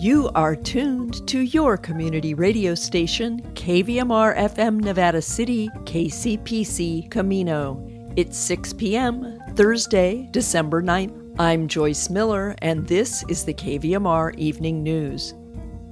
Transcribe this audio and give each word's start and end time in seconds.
You 0.00 0.30
are 0.34 0.56
tuned 0.56 1.28
to 1.28 1.40
your 1.40 1.76
community 1.76 2.32
radio 2.32 2.74
station, 2.74 3.42
KVMR 3.52 4.34
FM 4.34 4.80
Nevada 4.80 5.20
City, 5.20 5.68
KCPC 5.84 7.10
Camino. 7.10 7.86
It's 8.16 8.38
6 8.38 8.72
p.m., 8.72 9.38
Thursday, 9.56 10.26
December 10.30 10.82
9th. 10.82 11.34
I'm 11.38 11.68
Joyce 11.68 12.08
Miller, 12.08 12.54
and 12.62 12.88
this 12.88 13.22
is 13.28 13.44
the 13.44 13.52
KVMR 13.52 14.34
Evening 14.38 14.82
News. 14.82 15.34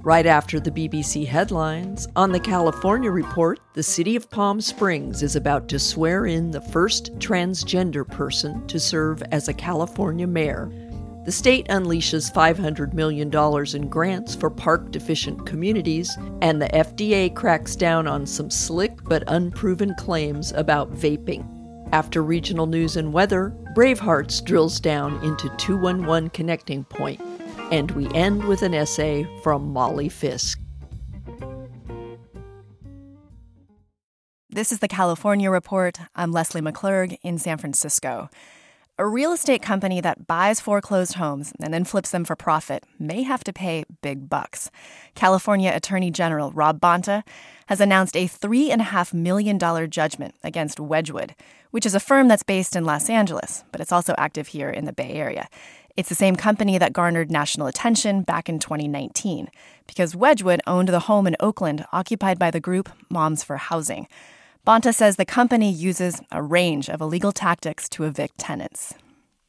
Right 0.01 0.25
after 0.25 0.59
the 0.59 0.71
BBC 0.71 1.27
headlines, 1.27 2.07
on 2.15 2.31
the 2.31 2.39
California 2.39 3.11
Report, 3.11 3.59
the 3.75 3.83
city 3.83 4.15
of 4.15 4.27
Palm 4.31 4.59
Springs 4.59 5.21
is 5.21 5.35
about 5.35 5.67
to 5.67 5.77
swear 5.77 6.25
in 6.25 6.49
the 6.49 6.61
first 6.61 7.13
transgender 7.19 8.07
person 8.07 8.65
to 8.69 8.79
serve 8.79 9.21
as 9.31 9.49
a 9.49 9.53
California 9.53 10.25
mayor. 10.25 10.88
The 11.29 11.33
state 11.33 11.67
unleashes 11.67 12.33
$500 12.33 12.93
million 12.93 13.29
in 13.75 13.87
grants 13.87 14.33
for 14.33 14.49
park 14.49 14.89
deficient 14.89 15.45
communities, 15.45 16.17
and 16.41 16.59
the 16.59 16.69
FDA 16.69 17.31
cracks 17.35 17.75
down 17.75 18.07
on 18.07 18.25
some 18.25 18.49
slick 18.49 19.03
but 19.03 19.23
unproven 19.27 19.93
claims 19.93 20.51
about 20.53 20.91
vaping. 20.91 21.45
After 21.91 22.23
regional 22.23 22.65
news 22.65 22.97
and 22.97 23.13
weather, 23.13 23.55
Bravehearts 23.75 24.43
drills 24.43 24.79
down 24.79 25.23
into 25.23 25.55
211 25.57 26.31
Connecting 26.31 26.83
Point, 26.85 27.21
and 27.71 27.91
we 27.91 28.11
end 28.15 28.45
with 28.45 28.63
an 28.63 28.73
essay 28.73 29.27
from 29.43 29.71
Molly 29.71 30.09
Fisk. 30.09 30.59
This 34.49 34.71
is 34.71 34.79
the 34.79 34.87
California 34.87 35.51
Report. 35.51 35.99
I'm 36.15 36.31
Leslie 36.31 36.61
McClurg 36.61 37.19
in 37.21 37.37
San 37.37 37.59
Francisco. 37.59 38.31
A 38.99 39.07
real 39.07 39.31
estate 39.31 39.61
company 39.61 40.01
that 40.01 40.27
buys 40.27 40.59
foreclosed 40.59 41.13
homes 41.13 41.53
and 41.61 41.73
then 41.73 41.85
flips 41.85 42.11
them 42.11 42.25
for 42.25 42.35
profit 42.35 42.83
may 42.99 43.23
have 43.23 43.45
to 43.45 43.53
pay 43.53 43.85
big 44.01 44.27
bucks. 44.27 44.69
California 45.15 45.71
Attorney 45.73 46.11
General 46.11 46.51
Rob 46.51 46.81
Bonta 46.81 47.23
has 47.67 47.79
announced 47.79 48.17
a 48.17 48.27
$3.5 48.27 49.13
million 49.13 49.57
judgment 49.89 50.35
against 50.43 50.81
Wedgewood, 50.81 51.33
which 51.71 51.85
is 51.85 51.95
a 51.95 51.99
firm 52.01 52.27
that's 52.27 52.43
based 52.43 52.75
in 52.75 52.83
Los 52.83 53.09
Angeles, 53.09 53.63
but 53.71 53.79
it's 53.79 53.93
also 53.93 54.15
active 54.17 54.47
here 54.47 54.69
in 54.69 54.83
the 54.83 54.91
Bay 54.91 55.13
Area. 55.13 55.47
It's 55.95 56.09
the 56.09 56.13
same 56.13 56.35
company 56.35 56.77
that 56.77 56.91
garnered 56.91 57.31
national 57.31 57.67
attention 57.67 58.23
back 58.23 58.49
in 58.49 58.59
2019 58.59 59.47
because 59.87 60.13
Wedgewood 60.13 60.59
owned 60.67 60.89
the 60.89 60.99
home 60.99 61.25
in 61.25 61.37
Oakland 61.39 61.85
occupied 61.93 62.37
by 62.37 62.51
the 62.51 62.59
group 62.59 62.89
Moms 63.09 63.45
for 63.45 63.55
Housing. 63.55 64.09
Bonta 64.69 64.93
says 64.93 65.15
the 65.15 65.25
company 65.25 65.71
uses 65.71 66.21
a 66.31 66.43
range 66.43 66.91
of 66.91 67.01
illegal 67.01 67.31
tactics 67.31 67.89
to 67.89 68.03
evict 68.03 68.37
tenants. 68.37 68.93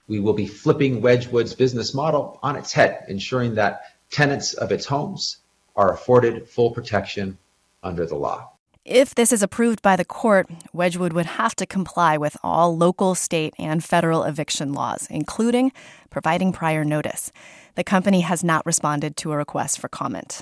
We 0.09 0.19
will 0.19 0.33
be 0.33 0.47
flipping 0.47 1.03
Wedgewood's 1.03 1.53
business 1.53 1.93
model 1.93 2.41
on 2.43 2.57
its 2.57 2.73
head, 2.73 3.05
ensuring 3.07 3.57
that 3.57 3.83
tenants 4.11 4.55
of 4.55 4.73
its 4.73 4.87
homes 4.87 5.37
are 5.77 5.93
afforded 5.93 6.49
full 6.49 6.71
protection 6.71 7.37
under 7.83 8.07
the 8.07 8.15
law. 8.15 8.53
If 8.87 9.15
this 9.15 9.31
is 9.31 9.43
approved 9.43 9.83
by 9.83 9.95
the 9.97 10.07
court, 10.07 10.49
Wedgwood 10.73 11.13
would 11.13 11.27
have 11.27 11.55
to 11.57 11.67
comply 11.67 12.17
with 12.17 12.39
all 12.43 12.75
local, 12.75 13.15
state, 13.15 13.53
and 13.59 13.85
federal 13.85 14.25
eviction 14.25 14.73
laws, 14.73 15.07
including 15.11 15.71
providing 16.09 16.51
prior 16.51 16.83
notice. 16.83 17.31
The 17.75 17.85
company 17.85 18.23
has 18.23 18.43
not 18.43 18.65
responded 18.65 19.19
to 19.19 19.33
a 19.33 19.37
request 19.37 19.81
for 19.81 19.89
comment. 19.89 20.41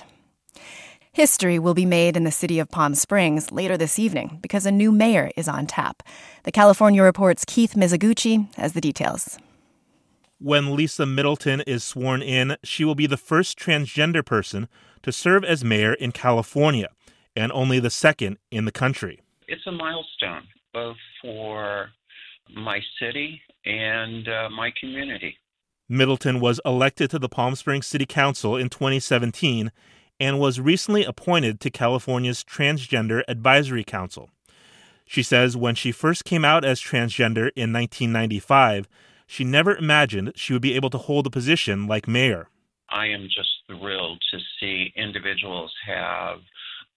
History 1.19 1.59
will 1.59 1.73
be 1.73 1.85
made 1.85 2.15
in 2.15 2.23
the 2.23 2.31
city 2.31 2.59
of 2.59 2.71
Palm 2.71 2.95
Springs 2.95 3.51
later 3.51 3.75
this 3.75 3.99
evening 3.99 4.39
because 4.41 4.65
a 4.65 4.71
new 4.71 4.89
mayor 4.89 5.31
is 5.35 5.49
on 5.49 5.67
tap. 5.67 6.01
The 6.43 6.51
California 6.53 7.03
Report's 7.03 7.43
Keith 7.45 7.73
Mizuguchi 7.73 8.47
has 8.55 8.71
the 8.71 8.79
details. 8.79 9.37
When 10.39 10.77
Lisa 10.77 11.05
Middleton 11.05 11.59
is 11.67 11.83
sworn 11.83 12.21
in, 12.21 12.55
she 12.63 12.85
will 12.85 12.95
be 12.95 13.05
the 13.05 13.17
first 13.17 13.59
transgender 13.59 14.25
person 14.25 14.69
to 15.03 15.11
serve 15.11 15.43
as 15.43 15.61
mayor 15.61 15.93
in 15.93 16.13
California 16.13 16.87
and 17.35 17.51
only 17.51 17.81
the 17.81 17.89
second 17.89 18.37
in 18.49 18.63
the 18.63 18.71
country. 18.71 19.19
It's 19.49 19.67
a 19.67 19.73
milestone 19.73 20.47
both 20.73 20.95
for 21.21 21.89
my 22.55 22.79
city 22.97 23.41
and 23.65 24.25
uh, 24.25 24.49
my 24.51 24.71
community. 24.79 25.35
Middleton 25.89 26.39
was 26.39 26.61
elected 26.63 27.09
to 27.09 27.19
the 27.19 27.27
Palm 27.27 27.55
Springs 27.55 27.87
City 27.87 28.05
Council 28.05 28.55
in 28.55 28.69
2017 28.69 29.73
and 30.19 30.39
was 30.39 30.59
recently 30.59 31.03
appointed 31.03 31.59
to 31.61 31.69
California's 31.69 32.43
Transgender 32.43 33.23
Advisory 33.27 33.83
Council. 33.83 34.29
She 35.05 35.23
says 35.23 35.57
when 35.57 35.75
she 35.75 35.91
first 35.91 36.25
came 36.25 36.45
out 36.45 36.63
as 36.63 36.79
transgender 36.79 37.49
in 37.55 37.73
1995, 37.73 38.87
she 39.25 39.43
never 39.43 39.75
imagined 39.75 40.33
she 40.35 40.53
would 40.53 40.61
be 40.61 40.75
able 40.75 40.89
to 40.91 40.97
hold 40.97 41.25
a 41.25 41.31
position 41.31 41.87
like 41.87 42.07
mayor. 42.07 42.49
I 42.89 43.07
am 43.07 43.23
just 43.23 43.49
thrilled 43.67 44.21
to 44.31 44.39
see 44.59 44.91
individuals 44.95 45.73
have 45.85 46.39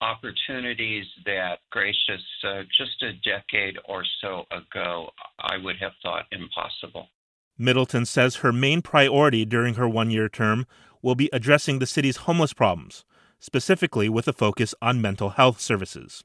opportunities 0.00 1.06
that 1.24 1.60
gracious 1.70 2.22
uh, 2.44 2.62
just 2.76 3.02
a 3.02 3.12
decade 3.24 3.78
or 3.86 4.04
so 4.20 4.44
ago 4.50 5.10
I 5.38 5.56
would 5.58 5.76
have 5.76 5.92
thought 6.02 6.24
impossible. 6.32 7.08
Middleton 7.56 8.04
says 8.04 8.36
her 8.36 8.52
main 8.52 8.82
priority 8.82 9.44
during 9.44 9.74
her 9.74 9.88
one 9.88 10.10
year 10.10 10.28
term 10.28 10.66
will 11.02 11.14
be 11.14 11.30
addressing 11.32 11.78
the 11.78 11.86
city's 11.86 12.16
homeless 12.18 12.52
problems, 12.52 13.04
specifically 13.42 14.08
with 14.08 14.28
a 14.28 14.32
focus 14.32 14.72
on 14.80 15.02
mental 15.02 15.30
health 15.30 15.60
services. 15.60 16.22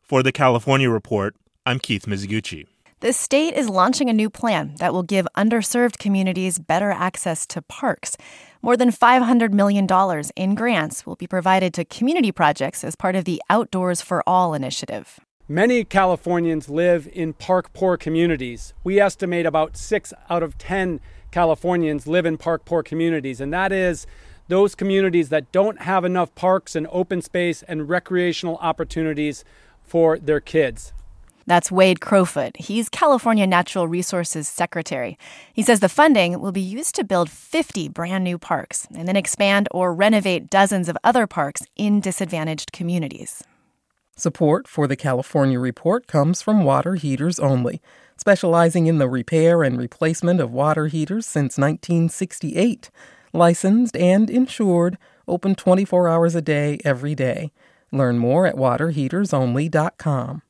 For 0.00 0.22
the 0.22 0.30
California 0.32 0.88
Report, 0.88 1.34
I'm 1.66 1.80
Keith 1.80 2.06
Mizuguchi. 2.06 2.68
The 3.00 3.12
state 3.12 3.54
is 3.54 3.68
launching 3.68 4.08
a 4.08 4.12
new 4.12 4.30
plan 4.30 4.76
that 4.78 4.92
will 4.92 5.02
give 5.02 5.26
underserved 5.36 5.98
communities 5.98 6.60
better 6.60 6.92
access 6.92 7.48
to 7.48 7.60
parks. 7.60 8.16
More 8.62 8.76
than 8.76 8.90
$500 8.90 9.50
million 9.50 9.88
in 10.36 10.54
grants 10.54 11.04
will 11.04 11.16
be 11.16 11.26
provided 11.26 11.74
to 11.74 11.84
community 11.84 12.30
projects 12.30 12.84
as 12.84 12.94
part 12.94 13.16
of 13.16 13.24
the 13.24 13.42
Outdoors 13.50 14.00
for 14.00 14.22
All 14.24 14.54
initiative. 14.54 15.18
Many 15.48 15.82
Californians 15.82 16.68
live 16.68 17.08
in 17.12 17.32
park 17.32 17.72
poor 17.72 17.96
communities. 17.96 18.72
We 18.84 19.00
estimate 19.00 19.46
about 19.46 19.76
six 19.76 20.14
out 20.30 20.44
of 20.44 20.56
10 20.58 21.00
Californians 21.32 22.06
live 22.06 22.24
in 22.24 22.38
park 22.38 22.64
poor 22.64 22.84
communities, 22.84 23.40
and 23.40 23.52
that 23.52 23.72
is 23.72 24.06
those 24.52 24.74
communities 24.74 25.30
that 25.30 25.50
don't 25.50 25.80
have 25.80 26.04
enough 26.04 26.34
parks 26.34 26.76
and 26.76 26.86
open 26.90 27.22
space 27.22 27.62
and 27.62 27.88
recreational 27.88 28.58
opportunities 28.60 29.46
for 29.82 30.18
their 30.18 30.40
kids. 30.40 30.92
That's 31.46 31.72
Wade 31.72 32.00
Crowfoot. 32.00 32.58
He's 32.58 32.90
California 32.90 33.46
Natural 33.46 33.88
Resources 33.88 34.46
Secretary. 34.46 35.16
He 35.54 35.62
says 35.62 35.80
the 35.80 35.88
funding 35.88 36.38
will 36.38 36.52
be 36.52 36.60
used 36.60 36.94
to 36.96 37.02
build 37.02 37.30
50 37.30 37.88
brand 37.88 38.24
new 38.24 38.36
parks 38.36 38.86
and 38.94 39.08
then 39.08 39.16
expand 39.16 39.68
or 39.70 39.94
renovate 39.94 40.50
dozens 40.50 40.90
of 40.90 40.98
other 41.02 41.26
parks 41.26 41.62
in 41.76 42.00
disadvantaged 42.00 42.72
communities. 42.72 43.42
Support 44.16 44.68
for 44.68 44.86
the 44.86 44.96
California 44.96 45.58
Report 45.58 46.06
comes 46.06 46.42
from 46.42 46.62
Water 46.62 46.96
Heaters 46.96 47.38
Only, 47.38 47.80
specializing 48.18 48.86
in 48.86 48.98
the 48.98 49.08
repair 49.08 49.62
and 49.62 49.78
replacement 49.78 50.40
of 50.40 50.52
water 50.52 50.88
heaters 50.88 51.24
since 51.24 51.56
1968 51.56 52.90
licensed 53.32 53.96
and 53.96 54.28
insured, 54.28 54.98
open 55.26 55.54
24 55.54 56.08
hours 56.08 56.34
a 56.34 56.42
day, 56.42 56.78
every 56.84 57.14
day. 57.14 57.52
Learn 57.90 58.18
more 58.18 58.46
at 58.46 58.56
waterheatersonly.com. 58.56 60.42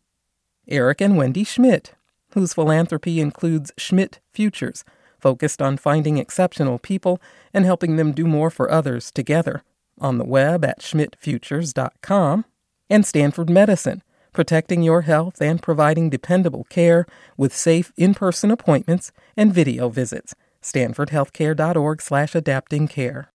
Eric 0.68 1.00
and 1.00 1.16
Wendy 1.16 1.44
Schmidt, 1.44 1.94
whose 2.34 2.54
philanthropy 2.54 3.20
includes 3.20 3.72
Schmidt 3.76 4.20
Futures, 4.32 4.84
focused 5.18 5.60
on 5.60 5.76
finding 5.76 6.18
exceptional 6.18 6.78
people 6.78 7.20
and 7.52 7.64
helping 7.64 7.96
them 7.96 8.12
do 8.12 8.26
more 8.26 8.50
for 8.50 8.70
others 8.70 9.10
together. 9.10 9.62
On 9.98 10.18
the 10.18 10.24
web 10.24 10.64
at 10.64 10.80
schmidtfutures.com. 10.80 12.44
And 12.90 13.06
Stanford 13.06 13.48
Medicine, 13.48 14.02
protecting 14.32 14.82
your 14.82 15.02
health 15.02 15.40
and 15.40 15.62
providing 15.62 16.10
dependable 16.10 16.64
care 16.64 17.06
with 17.36 17.54
safe 17.54 17.92
in-person 17.96 18.50
appointments 18.50 19.12
and 19.36 19.52
video 19.52 19.88
visits 19.88 20.34
stanfordhealthcare.org 20.62 22.00
slash 22.00 22.34
adapting 22.34 22.88
care. 22.88 23.32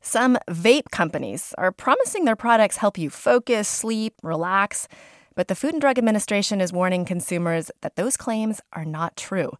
Some 0.00 0.36
vape 0.48 0.90
companies 0.90 1.54
are 1.58 1.70
promising 1.70 2.24
their 2.24 2.36
products 2.36 2.78
help 2.78 2.98
you 2.98 3.08
focus, 3.08 3.68
sleep, 3.68 4.14
relax, 4.22 4.88
but 5.34 5.48
the 5.48 5.54
Food 5.54 5.74
and 5.74 5.80
Drug 5.80 5.98
Administration 5.98 6.60
is 6.60 6.72
warning 6.72 7.04
consumers 7.04 7.70
that 7.80 7.96
those 7.96 8.16
claims 8.16 8.60
are 8.72 8.84
not 8.84 9.16
true. 9.16 9.52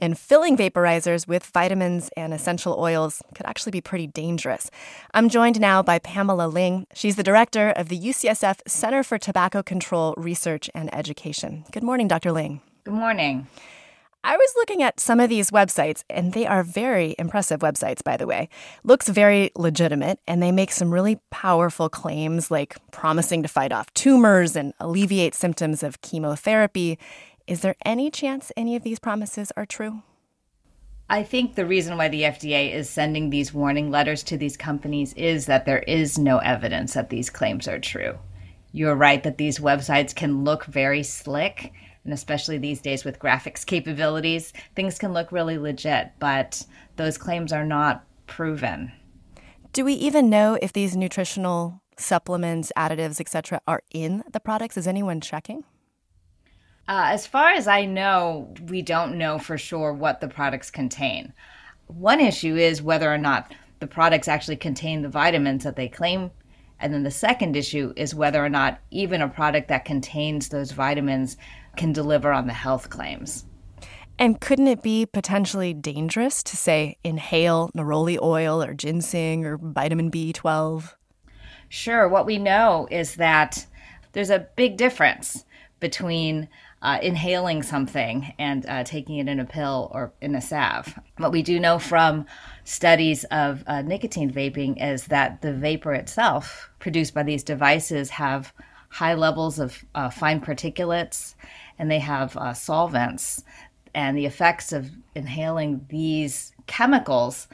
And 0.00 0.18
filling 0.18 0.56
vaporizers 0.56 1.26
with 1.26 1.44
vitamins 1.44 2.10
and 2.16 2.32
essential 2.32 2.76
oils 2.78 3.22
could 3.34 3.46
actually 3.46 3.72
be 3.72 3.80
pretty 3.80 4.06
dangerous. 4.06 4.70
I'm 5.12 5.28
joined 5.28 5.60
now 5.60 5.82
by 5.82 5.98
Pamela 5.98 6.46
Ling. 6.48 6.86
She's 6.94 7.16
the 7.16 7.22
director 7.22 7.70
of 7.70 7.88
the 7.88 7.98
UCSF 7.98 8.60
Center 8.66 9.02
for 9.02 9.18
Tobacco 9.18 9.62
Control 9.62 10.14
Research 10.16 10.70
and 10.74 10.94
Education. 10.94 11.64
Good 11.72 11.82
morning, 11.82 12.08
Dr. 12.08 12.32
Ling. 12.32 12.60
Good 12.84 12.94
morning. 12.94 13.48
I 14.24 14.36
was 14.36 14.52
looking 14.56 14.82
at 14.82 14.98
some 14.98 15.20
of 15.20 15.28
these 15.28 15.52
websites, 15.52 16.02
and 16.10 16.32
they 16.32 16.44
are 16.46 16.64
very 16.64 17.14
impressive 17.18 17.60
websites, 17.60 18.02
by 18.02 18.16
the 18.16 18.26
way. 18.26 18.48
Looks 18.82 19.08
very 19.08 19.50
legitimate, 19.54 20.18
and 20.26 20.42
they 20.42 20.50
make 20.50 20.72
some 20.72 20.92
really 20.92 21.20
powerful 21.30 21.88
claims 21.88 22.50
like 22.50 22.76
promising 22.90 23.42
to 23.42 23.48
fight 23.48 23.72
off 23.72 23.92
tumors 23.94 24.56
and 24.56 24.74
alleviate 24.80 25.34
symptoms 25.34 25.82
of 25.82 26.00
chemotherapy. 26.00 26.98
Is 27.46 27.60
there 27.60 27.76
any 27.84 28.10
chance 28.10 28.50
any 28.56 28.74
of 28.74 28.82
these 28.82 28.98
promises 28.98 29.52
are 29.56 29.64
true? 29.64 30.02
I 31.08 31.22
think 31.22 31.54
the 31.54 31.64
reason 31.64 31.96
why 31.96 32.08
the 32.08 32.22
FDA 32.22 32.74
is 32.74 32.90
sending 32.90 33.30
these 33.30 33.54
warning 33.54 33.90
letters 33.90 34.22
to 34.24 34.36
these 34.36 34.58
companies 34.58 35.14
is 35.14 35.46
that 35.46 35.64
there 35.64 35.78
is 35.78 36.18
no 36.18 36.38
evidence 36.38 36.92
that 36.94 37.08
these 37.08 37.30
claims 37.30 37.66
are 37.66 37.78
true. 37.78 38.18
You're 38.72 38.94
right 38.94 39.22
that 39.22 39.38
these 39.38 39.58
websites 39.58 40.14
can 40.14 40.44
look 40.44 40.66
very 40.66 41.02
slick, 41.02 41.72
and 42.08 42.14
especially 42.14 42.56
these 42.56 42.80
days 42.80 43.04
with 43.04 43.18
graphics 43.18 43.66
capabilities, 43.66 44.54
things 44.74 44.98
can 44.98 45.12
look 45.12 45.30
really 45.30 45.58
legit, 45.58 46.10
but 46.18 46.64
those 46.96 47.18
claims 47.18 47.52
are 47.52 47.66
not 47.66 48.02
proven. 48.26 48.90
Do 49.74 49.84
we 49.84 49.92
even 49.92 50.30
know 50.30 50.58
if 50.62 50.72
these 50.72 50.96
nutritional 50.96 51.82
supplements, 51.98 52.72
additives, 52.78 53.20
etc., 53.20 53.60
are 53.66 53.82
in 53.92 54.24
the 54.32 54.40
products? 54.40 54.78
Is 54.78 54.86
anyone 54.86 55.20
checking? 55.20 55.64
Uh, 56.88 57.08
as 57.12 57.26
far 57.26 57.50
as 57.50 57.68
I 57.68 57.84
know, 57.84 58.54
we 58.68 58.80
don't 58.80 59.18
know 59.18 59.38
for 59.38 59.58
sure 59.58 59.92
what 59.92 60.22
the 60.22 60.28
products 60.28 60.70
contain. 60.70 61.34
One 61.88 62.20
issue 62.20 62.56
is 62.56 62.80
whether 62.80 63.12
or 63.12 63.18
not 63.18 63.52
the 63.80 63.86
products 63.86 64.28
actually 64.28 64.56
contain 64.56 65.02
the 65.02 65.10
vitamins 65.10 65.64
that 65.64 65.76
they 65.76 65.88
claim. 65.88 66.30
And 66.80 66.94
then 66.94 67.02
the 67.02 67.10
second 67.10 67.56
issue 67.56 67.92
is 67.96 68.14
whether 68.14 68.44
or 68.44 68.48
not 68.48 68.78
even 68.90 69.20
a 69.20 69.28
product 69.28 69.68
that 69.68 69.84
contains 69.84 70.48
those 70.48 70.70
vitamins 70.70 71.36
can 71.78 71.92
deliver 71.94 72.30
on 72.30 72.46
the 72.46 72.52
health 72.52 72.90
claims. 72.90 73.46
And 74.18 74.40
couldn't 74.40 74.66
it 74.66 74.82
be 74.82 75.06
potentially 75.06 75.72
dangerous 75.72 76.42
to 76.42 76.56
say 76.56 76.98
inhale 77.04 77.70
neroli 77.76 78.18
oil 78.20 78.62
or 78.62 78.74
ginseng 78.74 79.46
or 79.46 79.56
vitamin 79.56 80.10
B12? 80.10 80.94
Sure. 81.68 82.08
What 82.08 82.26
we 82.26 82.38
know 82.38 82.88
is 82.90 83.14
that 83.16 83.66
there's 84.12 84.30
a 84.30 84.48
big 84.56 84.76
difference 84.76 85.44
between 85.80 86.48
uh, 86.82 86.98
inhaling 87.02 87.62
something 87.62 88.32
and 88.38 88.66
uh, 88.66 88.84
taking 88.84 89.18
it 89.18 89.28
in 89.28 89.40
a 89.40 89.44
pill 89.44 89.90
or 89.92 90.12
in 90.20 90.34
a 90.34 90.40
salve. 90.40 90.98
What 91.18 91.32
we 91.32 91.42
do 91.42 91.58
know 91.58 91.78
from 91.78 92.26
studies 92.64 93.24
of 93.24 93.64
uh, 93.66 93.82
nicotine 93.82 94.32
vaping 94.32 94.82
is 94.82 95.06
that 95.06 95.42
the 95.42 95.52
vapor 95.52 95.94
itself 95.94 96.70
produced 96.78 97.14
by 97.14 97.22
these 97.22 97.42
devices 97.42 98.10
have 98.10 98.52
high 98.88 99.14
levels 99.14 99.58
of 99.58 99.84
uh, 99.94 100.10
fine 100.10 100.40
particulates 100.40 101.34
and 101.78 101.90
they 101.90 101.98
have 101.98 102.36
uh, 102.36 102.54
solvents. 102.54 103.44
And 103.94 104.16
the 104.16 104.26
effects 104.26 104.72
of 104.72 104.90
inhaling 105.14 105.86
these 105.88 106.52
chemicals 106.66 107.48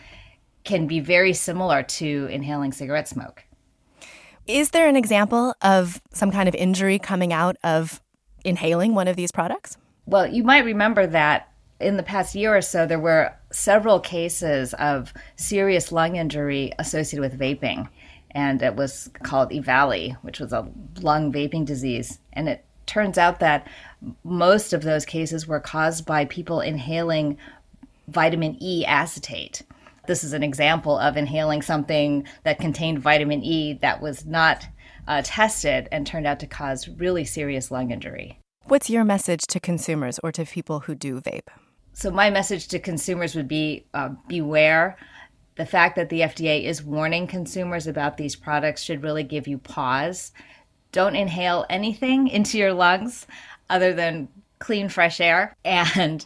can 0.65 0.87
be 0.87 1.01
very 1.01 1.33
similar 1.33 1.83
to 1.83 2.29
inhaling 2.31 2.73
cigarette 2.73 3.09
smoke. 3.09 3.45
Is 4.47 4.71
there 4.71 4.89
an 4.89 4.97
example 4.97 5.55
of 5.63 6.03
some 6.13 6.31
kind 6.31 6.49
of 6.49 6.55
injury 6.55 6.99
coming 6.99 7.33
out 7.33 7.57
of 7.63 8.01
inhaling 8.45 8.95
one 8.95 9.09
of 9.09 9.17
these 9.17 9.33
products? 9.33 9.77
Well, 10.07 10.27
you 10.27 10.43
might 10.43 10.65
remember 10.65 11.07
that 11.07 11.49
in 11.81 11.97
the 11.97 12.03
past 12.03 12.35
year 12.35 12.57
or 12.57 12.61
so, 12.61 12.87
there 12.87 12.99
were 12.99 13.33
several 13.51 14.01
cases 14.01 14.75
of 14.75 15.13
serious 15.37 15.93
lung 15.93 16.17
injury 16.17 16.73
associated 16.79 17.21
with 17.21 17.39
vaping. 17.39 17.89
And 18.35 18.63
it 18.63 18.75
was 18.75 19.11
called 19.23 19.51
EVALI, 19.51 20.17
which 20.23 20.41
was 20.41 20.53
a 20.53 20.69
lung 21.01 21.33
vaping 21.33 21.65
disease. 21.65 22.19
And 22.33 22.49
it 22.49 22.65
turns 22.87 23.17
out 23.17 23.41
that 23.41 23.67
most 24.25 24.73
of 24.73 24.83
those 24.83 25.05
cases 25.05 25.47
were 25.47 25.61
caused 25.61 26.05
by 26.05 26.25
people 26.25 26.61
inhaling 26.61 27.39
vitamin 28.09 28.57
E 28.61 28.85
acetate. 28.85 29.63
This 30.07 30.23
is 30.25 30.33
an 30.33 30.43
example 30.43 30.99
of 30.99 31.17
inhaling 31.17 31.63
something 31.63 32.27
that 32.43 32.59
contained 32.59 32.99
vitamin 32.99 33.43
E 33.43 33.75
that 33.81 34.03
was 34.03 34.27
not 34.27 34.67
uh, 35.09 35.23
tested 35.25 35.89
and 35.91 36.07
turned 36.07 36.27
out 36.27 36.41
to 36.41 36.47
cause 36.47 36.89
really 36.89 37.25
serious 37.25 37.71
lung 37.71 37.91
injury. 37.91 38.39
What's 38.67 38.91
your 38.91 39.05
message 39.05 39.47
to 39.49 39.61
consumers 39.61 40.19
or 40.23 40.33
to 40.33 40.45
people 40.45 40.81
who 40.81 40.95
do 40.95 41.21
vape? 41.21 41.49
So, 41.93 42.11
my 42.11 42.31
message 42.31 42.69
to 42.69 42.79
consumers 42.79 43.35
would 43.35 43.49
be 43.49 43.87
uh, 43.95 44.11
beware. 44.27 44.97
The 45.56 45.67
fact 45.67 45.97
that 45.97 46.09
the 46.09 46.21
FDA 46.21 46.65
is 46.65 46.83
warning 46.83 47.27
consumers 47.27 47.87
about 47.87 48.17
these 48.17 48.37
products 48.37 48.83
should 48.83 49.03
really 49.03 49.23
give 49.23 49.47
you 49.47 49.59
pause. 49.59 50.33
Don't 50.93 51.17
inhale 51.17 51.65
anything 51.71 52.29
into 52.39 52.59
your 52.59 52.73
lungs 52.73 53.27
other 53.71 53.93
than 53.93 54.29
clean, 54.59 54.89
fresh 54.89 55.21
air. 55.21 55.56
And 55.65 56.25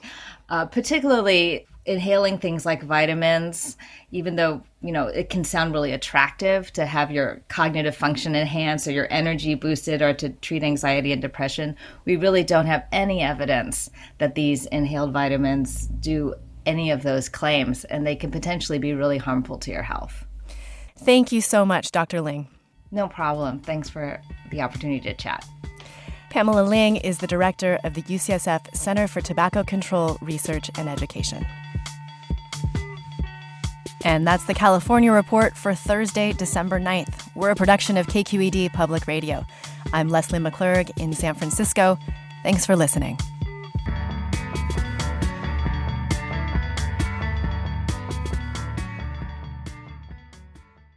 uh, 0.49 0.67
particularly 0.67 1.67
inhaling 1.89 2.39
things 2.39 2.67
like 2.67 2.83
vitamins, 2.83 3.77
even 4.13 4.37
though, 4.37 4.63
you 4.83 4.93
know, 4.93 5.07
it 5.07 5.31
can 5.31 5.43
sound 5.43 5.73
really 5.73 5.93
attractive 5.93 6.71
to 6.75 6.85
have 6.85 7.11
your 7.11 7.41
cognitive 7.49 7.97
function 7.97 8.35
enhanced 8.35 8.87
or 8.87 8.93
your 8.93 9.09
energy 9.11 9.55
boosted 9.55 10.03
or 10.03 10.13
to 10.13 10.29
treat 10.29 10.63
anxiety 10.63 11.13
and 11.13 11.23
depression, 11.23 11.75
we 12.05 12.17
really 12.17 12.45
don't 12.45 12.67
have 12.67 12.87
any 12.93 13.23
evidence 13.23 13.91
that 14.19 14.35
these 14.35 14.67
inhaled 14.67 15.13
vitamins 15.13 15.87
do 15.87 16.35
any 16.69 16.91
of 16.91 17.03
those 17.03 17.29
claims, 17.29 17.85
and 17.87 18.07
they 18.07 18.15
can 18.15 18.31
potentially 18.31 18.79
be 18.79 18.93
really 18.93 19.19
harmful 19.19 19.59
to 19.59 19.71
your 19.71 19.83
health. 19.83 20.27
Thank 20.99 21.33
you 21.33 21.41
so 21.41 21.65
much, 21.65 21.91
Dr. 21.91 22.21
Ling. 22.21 22.47
No 22.91 23.09
problem. 23.09 23.61
Thanks 23.61 23.89
for 23.89 24.21
the 24.51 24.61
opportunity 24.61 25.01
to 25.01 25.15
chat. 25.15 25.47
Pamela 26.31 26.63
Ling 26.63 26.97
is 26.97 27.19
the 27.19 27.27
director 27.27 27.79
of 27.85 27.95
the 27.95 28.03
UCSF 28.03 28.77
Center 28.77 29.09
for 29.09 29.23
Tobacco 29.23 29.65
Control 29.65 30.19
Research 30.21 30.71
and 30.77 30.89
Education. 30.89 31.47
And 34.05 34.27
that's 34.27 34.45
the 34.45 34.55
California 34.55 35.11
Report 35.11 35.57
for 35.57 35.75
Thursday, 35.75 36.33
December 36.33 36.79
9th. 36.79 37.35
We're 37.35 37.51
a 37.51 37.57
production 37.57 37.97
of 37.97 38.07
KQED 38.07 38.73
Public 38.73 39.07
Radio. 39.07 39.45
I'm 39.93 40.09
Leslie 40.09 40.39
McClurg 40.39 40.91
in 40.99 41.15
San 41.15 41.35
Francisco. 41.35 41.99
Thanks 42.43 42.67
for 42.67 42.77
listening. 42.77 43.19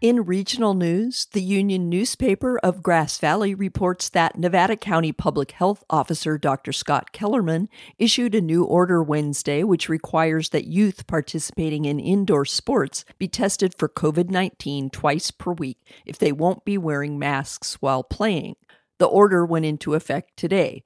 In 0.02 0.26
regional 0.26 0.74
news, 0.74 1.28
the 1.32 1.44
Union 1.44 1.88
newspaper 1.88 2.58
of 2.64 2.82
Grass 2.82 3.20
Valley 3.20 3.54
reports 3.54 4.10
that 4.10 4.36
Nevada 4.36 4.76
County 4.76 5.12
Public 5.12 5.52
Health 5.52 5.84
Officer 5.92 6.40
Dr. 6.40 6.74
Scott 6.74 7.12
Kellerman 7.12 7.70
issued 8.00 8.34
a 8.34 8.42
new 8.42 8.64
order 8.64 9.04
Wednesday 9.04 9.64
which 9.64 9.90
requires 9.90 10.50
that 10.50 10.66
youth 10.66 11.06
participating 11.06 11.86
in 11.86 12.00
indoor 12.00 12.46
sports 12.46 13.06
be 13.20 13.28
tested 13.28 13.76
for 13.76 13.88
COVID 13.88 14.32
19 14.32 14.90
twice 14.90 15.30
per 15.30 15.52
week 15.52 15.78
if 16.04 16.18
they 16.18 16.32
won't 16.32 16.66
be 16.66 16.80
wearing 16.80 17.20
masks 17.20 17.76
while 17.76 18.02
playing. 18.02 18.56
The 18.98 19.06
order 19.06 19.46
went 19.46 19.66
into 19.66 19.94
effect 19.94 20.36
today. 20.36 20.84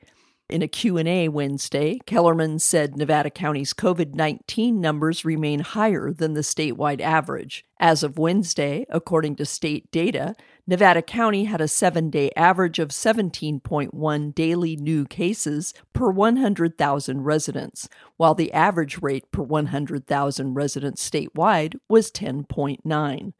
In 0.47 0.61
a 0.61 0.67
Q&A 0.67 1.27
Wednesday, 1.27 1.97
Kellerman 2.05 2.59
said 2.59 2.95
Nevada 2.95 3.31
County's 3.31 3.73
COVID-19 3.73 4.73
numbers 4.75 5.25
remain 5.25 5.61
higher 5.61 6.13
than 6.13 6.35
the 6.35 6.41
statewide 6.41 7.01
average. 7.01 7.65
As 7.79 8.03
of 8.03 8.19
Wednesday, 8.19 8.85
according 8.89 9.37
to 9.37 9.45
state 9.45 9.89
data, 9.89 10.35
Nevada 10.67 11.01
County 11.01 11.45
had 11.45 11.61
a 11.61 11.65
7-day 11.65 12.29
average 12.35 12.77
of 12.77 12.89
17.1 12.89 14.35
daily 14.35 14.75
new 14.75 15.05
cases 15.05 15.73
per 15.93 16.11
100,000 16.11 17.23
residents, 17.23 17.89
while 18.17 18.35
the 18.35 18.53
average 18.53 19.01
rate 19.01 19.31
per 19.31 19.41
100,000 19.41 20.53
residents 20.53 21.09
statewide 21.09 21.73
was 21.89 22.11
10.9. 22.11 23.33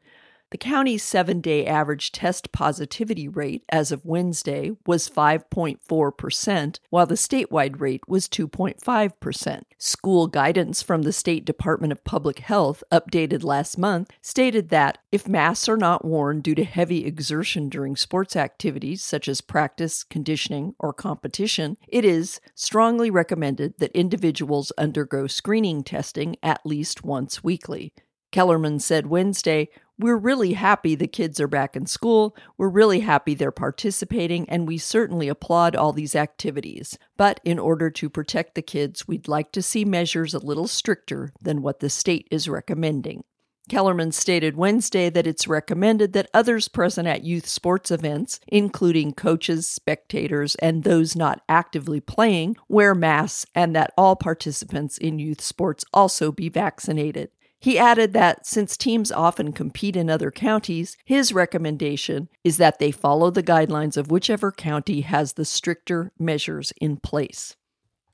The 0.50 0.58
county's 0.58 1.02
seven 1.02 1.40
day 1.40 1.66
average 1.66 2.12
test 2.12 2.52
positivity 2.52 3.26
rate 3.26 3.64
as 3.68 3.90
of 3.90 4.04
Wednesday 4.04 4.76
was 4.86 5.10
5.4%, 5.10 6.78
while 6.88 7.06
the 7.06 7.16
statewide 7.16 7.80
rate 7.80 8.06
was 8.06 8.28
2.5%. 8.28 9.62
School 9.76 10.28
guidance 10.28 10.82
from 10.82 11.02
the 11.02 11.12
State 11.12 11.44
Department 11.44 11.92
of 11.92 12.04
Public 12.04 12.38
Health, 12.38 12.84
updated 12.92 13.42
last 13.42 13.76
month, 13.76 14.10
stated 14.22 14.68
that 14.68 14.98
if 15.10 15.28
masks 15.28 15.68
are 15.68 15.76
not 15.76 16.04
worn 16.04 16.40
due 16.42 16.54
to 16.54 16.64
heavy 16.64 17.04
exertion 17.04 17.68
during 17.68 17.96
sports 17.96 18.36
activities 18.36 19.02
such 19.02 19.26
as 19.26 19.40
practice, 19.40 20.04
conditioning, 20.04 20.76
or 20.78 20.92
competition, 20.92 21.76
it 21.88 22.04
is 22.04 22.40
strongly 22.54 23.10
recommended 23.10 23.74
that 23.78 23.90
individuals 23.96 24.70
undergo 24.78 25.26
screening 25.26 25.82
testing 25.82 26.36
at 26.40 26.64
least 26.64 27.02
once 27.02 27.42
weekly. 27.42 27.92
Kellerman 28.32 28.78
said 28.80 29.06
Wednesday, 29.06 29.68
we're 29.98 30.16
really 30.16 30.52
happy 30.52 30.94
the 30.94 31.06
kids 31.06 31.40
are 31.40 31.48
back 31.48 31.74
in 31.74 31.86
school. 31.86 32.36
We're 32.58 32.68
really 32.68 33.00
happy 33.00 33.34
they're 33.34 33.50
participating, 33.50 34.48
and 34.50 34.68
we 34.68 34.76
certainly 34.76 35.28
applaud 35.28 35.74
all 35.74 35.92
these 35.92 36.14
activities. 36.14 36.98
But 37.16 37.40
in 37.44 37.58
order 37.58 37.88
to 37.90 38.10
protect 38.10 38.54
the 38.54 38.62
kids, 38.62 39.08
we'd 39.08 39.26
like 39.26 39.52
to 39.52 39.62
see 39.62 39.86
measures 39.86 40.34
a 40.34 40.44
little 40.44 40.68
stricter 40.68 41.32
than 41.40 41.62
what 41.62 41.80
the 41.80 41.88
state 41.88 42.28
is 42.30 42.46
recommending. 42.46 43.24
Kellerman 43.68 44.12
stated 44.12 44.56
Wednesday 44.56 45.10
that 45.10 45.26
it's 45.26 45.48
recommended 45.48 46.12
that 46.12 46.30
others 46.32 46.68
present 46.68 47.08
at 47.08 47.24
youth 47.24 47.46
sports 47.46 47.90
events, 47.90 48.38
including 48.46 49.12
coaches, 49.12 49.66
spectators, 49.66 50.54
and 50.56 50.84
those 50.84 51.16
not 51.16 51.42
actively 51.48 52.00
playing, 52.00 52.56
wear 52.68 52.94
masks 52.94 53.46
and 53.56 53.74
that 53.74 53.92
all 53.96 54.14
participants 54.14 54.98
in 54.98 55.18
youth 55.18 55.40
sports 55.40 55.84
also 55.92 56.30
be 56.30 56.48
vaccinated. 56.48 57.30
He 57.58 57.78
added 57.78 58.12
that 58.12 58.46
since 58.46 58.76
teams 58.76 59.10
often 59.10 59.52
compete 59.52 59.96
in 59.96 60.10
other 60.10 60.30
counties, 60.30 60.96
his 61.04 61.32
recommendation 61.32 62.28
is 62.44 62.58
that 62.58 62.78
they 62.78 62.90
follow 62.90 63.30
the 63.30 63.42
guidelines 63.42 63.96
of 63.96 64.10
whichever 64.10 64.52
county 64.52 65.00
has 65.00 65.32
the 65.32 65.44
stricter 65.44 66.12
measures 66.18 66.72
in 66.80 66.98
place. 66.98 67.56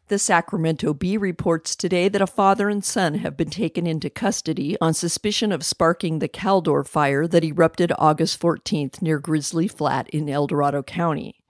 The 0.09 0.19
Sacramento 0.19 0.93
Bee 0.95 1.17
reports 1.17 1.75
today 1.75 2.09
that 2.09 2.21
a 2.21 2.27
father 2.27 2.69
and 2.69 2.85
son 2.85 3.15
have 3.15 3.37
been 3.37 3.51
taken 3.51 3.87
into 3.87 4.11
custody 4.11 4.77
on 4.81 4.95
suspicion 4.95 5.53
of 5.53 5.65
sparking 5.65 6.19
the 6.19 6.29
Caldor 6.29 6.87
fire 6.87 7.27
that 7.27 7.45
erupted 7.45 7.93
August 7.99 8.41
14th 8.41 9.01
near 9.01 9.19
Grizzly 9.19 9.69
Flat 9.69 10.11
in 10.11 10.29
El 10.29 10.47
Dorado 10.47 10.83
County. 10.83 11.42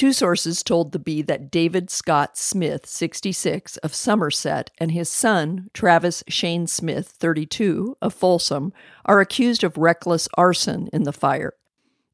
Two 0.00 0.14
sources 0.14 0.62
told 0.62 0.92
the 0.92 0.98
Bee 0.98 1.20
that 1.20 1.50
David 1.50 1.90
Scott 1.90 2.34
Smith, 2.34 2.86
66, 2.86 3.76
of 3.76 3.94
Somerset, 3.94 4.70
and 4.78 4.92
his 4.92 5.10
son, 5.10 5.68
Travis 5.74 6.24
Shane 6.26 6.66
Smith, 6.66 7.08
32, 7.08 7.98
of 8.00 8.14
Folsom, 8.14 8.72
are 9.04 9.20
accused 9.20 9.62
of 9.62 9.76
reckless 9.76 10.26
arson 10.38 10.88
in 10.90 11.02
the 11.02 11.12
fire. 11.12 11.52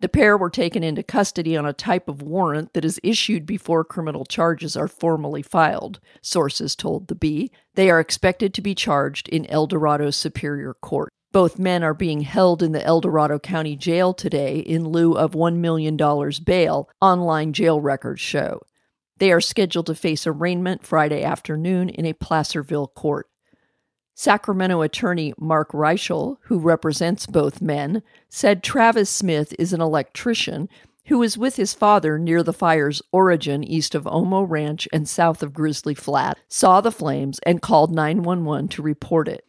The 0.01 0.09
pair 0.09 0.37
were 0.37 0.51
taken 0.51 0.83
into 0.83 1.05
custody 1.05 1.57
on 1.57 1.65
a 1.65 1.73
type 1.73 2.09
of 2.09 2.23
warrant 2.23 2.73
that 2.73 2.85
is 2.85 2.99
issued 3.05 3.47
before 3.47 3.85
criminal 3.85 4.25
charges 4.25 4.77
are 4.77 4.89
formally 4.89 5.43
filed, 5.43 6.01
sources 6.21 6.75
told 6.75 7.07
the 7.07 7.15
Bee. 7.15 7.53
They 7.77 7.89
are 7.89 8.01
expected 8.01 8.53
to 8.55 8.63
be 8.63 8.75
charged 8.75 9.29
in 9.29 9.47
El 9.47 9.69
Dorado 9.69 10.11
Superior 10.11 10.75
Court. 10.75 11.13
Both 11.37 11.59
men 11.59 11.85
are 11.85 11.93
being 11.93 12.23
held 12.23 12.63
in 12.63 12.73
the 12.73 12.83
El 12.83 13.03
Dorado 13.03 13.39
County 13.39 13.77
Jail 13.77 14.15
today 14.15 14.61
in 14.61 14.89
lieu 14.89 15.13
of 15.13 15.33
$1 15.33 15.57
million 15.57 15.95
bail, 16.43 16.89
online 17.03 17.53
jail 17.53 17.79
records 17.79 18.23
show. 18.23 18.63
They 19.19 19.31
are 19.31 19.43
scheduled 19.43 19.85
to 19.89 19.95
face 19.95 20.27
arraignment 20.27 20.87
Friday 20.87 21.23
afternoon 21.23 21.91
in 21.91 22.07
a 22.07 22.15
Placerville 22.15 22.87
court. 22.87 23.29
Sacramento 24.15 24.81
attorney 24.81 25.35
Mark 25.37 25.73
Reichel, 25.73 26.39
who 26.45 26.59
represents 26.59 27.27
both 27.27 27.61
men, 27.61 28.03
said 28.31 28.63
Travis 28.63 29.11
Smith 29.11 29.53
is 29.59 29.75
an 29.75 29.83
electrician 29.83 30.71
who 31.09 31.19
was 31.19 31.37
with 31.37 31.57
his 31.57 31.75
father 31.75 32.19
near 32.19 32.43
the 32.43 32.55
fire's 32.55 33.03
origin 33.13 33.63
east 33.63 33.95
of 33.95 34.05
Omo 34.05 34.47
Ranch 34.49 34.89
and 34.91 35.07
south 35.07 35.43
of 35.43 35.53
Grizzly 35.53 35.95
Flat, 35.95 36.39
saw 36.49 36.81
the 36.81 36.91
flames, 36.91 37.39
and 37.45 37.61
called 37.61 37.95
911 37.95 38.69
to 38.69 38.81
report 38.81 39.29
it. 39.29 39.47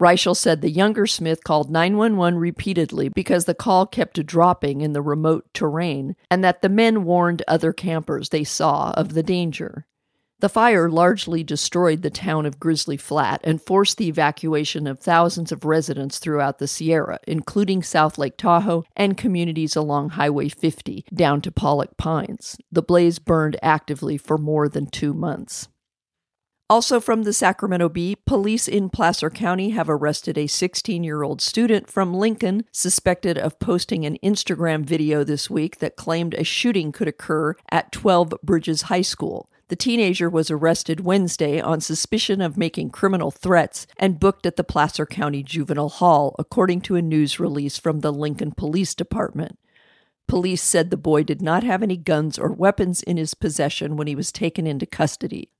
Reichel 0.00 0.36
said 0.36 0.60
the 0.60 0.70
younger 0.70 1.06
Smith 1.06 1.44
called 1.44 1.70
911 1.70 2.38
repeatedly 2.38 3.08
because 3.08 3.44
the 3.44 3.54
call 3.54 3.86
kept 3.86 4.24
dropping 4.26 4.80
in 4.80 4.92
the 4.92 5.02
remote 5.02 5.46
terrain, 5.54 6.16
and 6.30 6.42
that 6.42 6.62
the 6.62 6.68
men 6.68 7.04
warned 7.04 7.42
other 7.46 7.72
campers 7.72 8.28
they 8.28 8.44
saw 8.44 8.90
of 8.96 9.14
the 9.14 9.22
danger. 9.22 9.86
The 10.40 10.48
fire 10.48 10.90
largely 10.90 11.44
destroyed 11.44 12.02
the 12.02 12.10
town 12.10 12.44
of 12.44 12.60
Grizzly 12.60 12.96
Flat 12.96 13.40
and 13.44 13.62
forced 13.62 13.96
the 13.96 14.08
evacuation 14.08 14.86
of 14.86 14.98
thousands 14.98 15.52
of 15.52 15.64
residents 15.64 16.18
throughout 16.18 16.58
the 16.58 16.68
Sierra, 16.68 17.18
including 17.26 17.82
South 17.82 18.18
Lake 18.18 18.36
Tahoe 18.36 18.84
and 18.96 19.16
communities 19.16 19.76
along 19.76 20.10
Highway 20.10 20.48
50 20.48 21.06
down 21.14 21.40
to 21.40 21.52
Pollock 21.52 21.96
Pines. 21.96 22.56
The 22.70 22.82
blaze 22.82 23.18
burned 23.20 23.56
actively 23.62 24.18
for 24.18 24.36
more 24.36 24.68
than 24.68 24.86
two 24.86 25.14
months. 25.14 25.68
Also 26.70 26.98
from 26.98 27.24
the 27.24 27.32
Sacramento 27.34 27.90
Bee, 27.90 28.16
police 28.16 28.68
in 28.68 28.88
Placer 28.88 29.28
County 29.28 29.70
have 29.70 29.90
arrested 29.90 30.38
a 30.38 30.46
16 30.46 31.04
year 31.04 31.22
old 31.22 31.42
student 31.42 31.90
from 31.90 32.14
Lincoln 32.14 32.64
suspected 32.72 33.36
of 33.36 33.58
posting 33.58 34.06
an 34.06 34.16
Instagram 34.22 34.82
video 34.82 35.24
this 35.24 35.50
week 35.50 35.78
that 35.80 35.96
claimed 35.96 36.32
a 36.32 36.42
shooting 36.42 36.90
could 36.90 37.06
occur 37.06 37.54
at 37.70 37.92
12 37.92 38.32
Bridges 38.42 38.82
High 38.82 39.02
School. 39.02 39.50
The 39.68 39.76
teenager 39.76 40.30
was 40.30 40.50
arrested 40.50 41.00
Wednesday 41.00 41.60
on 41.60 41.82
suspicion 41.82 42.40
of 42.40 42.56
making 42.56 42.90
criminal 42.90 43.30
threats 43.30 43.86
and 43.98 44.18
booked 44.18 44.46
at 44.46 44.56
the 44.56 44.64
Placer 44.64 45.04
County 45.04 45.42
Juvenile 45.42 45.90
Hall, 45.90 46.34
according 46.38 46.80
to 46.82 46.96
a 46.96 47.02
news 47.02 47.38
release 47.38 47.76
from 47.76 48.00
the 48.00 48.12
Lincoln 48.12 48.52
Police 48.52 48.94
Department. 48.94 49.58
Police 50.26 50.62
said 50.62 50.88
the 50.88 50.96
boy 50.96 51.24
did 51.24 51.42
not 51.42 51.62
have 51.62 51.82
any 51.82 51.98
guns 51.98 52.38
or 52.38 52.50
weapons 52.50 53.02
in 53.02 53.18
his 53.18 53.34
possession 53.34 53.96
when 53.98 54.06
he 54.06 54.14
was 54.14 54.32
taken 54.32 54.66
into 54.66 54.86
custody. 54.86 55.50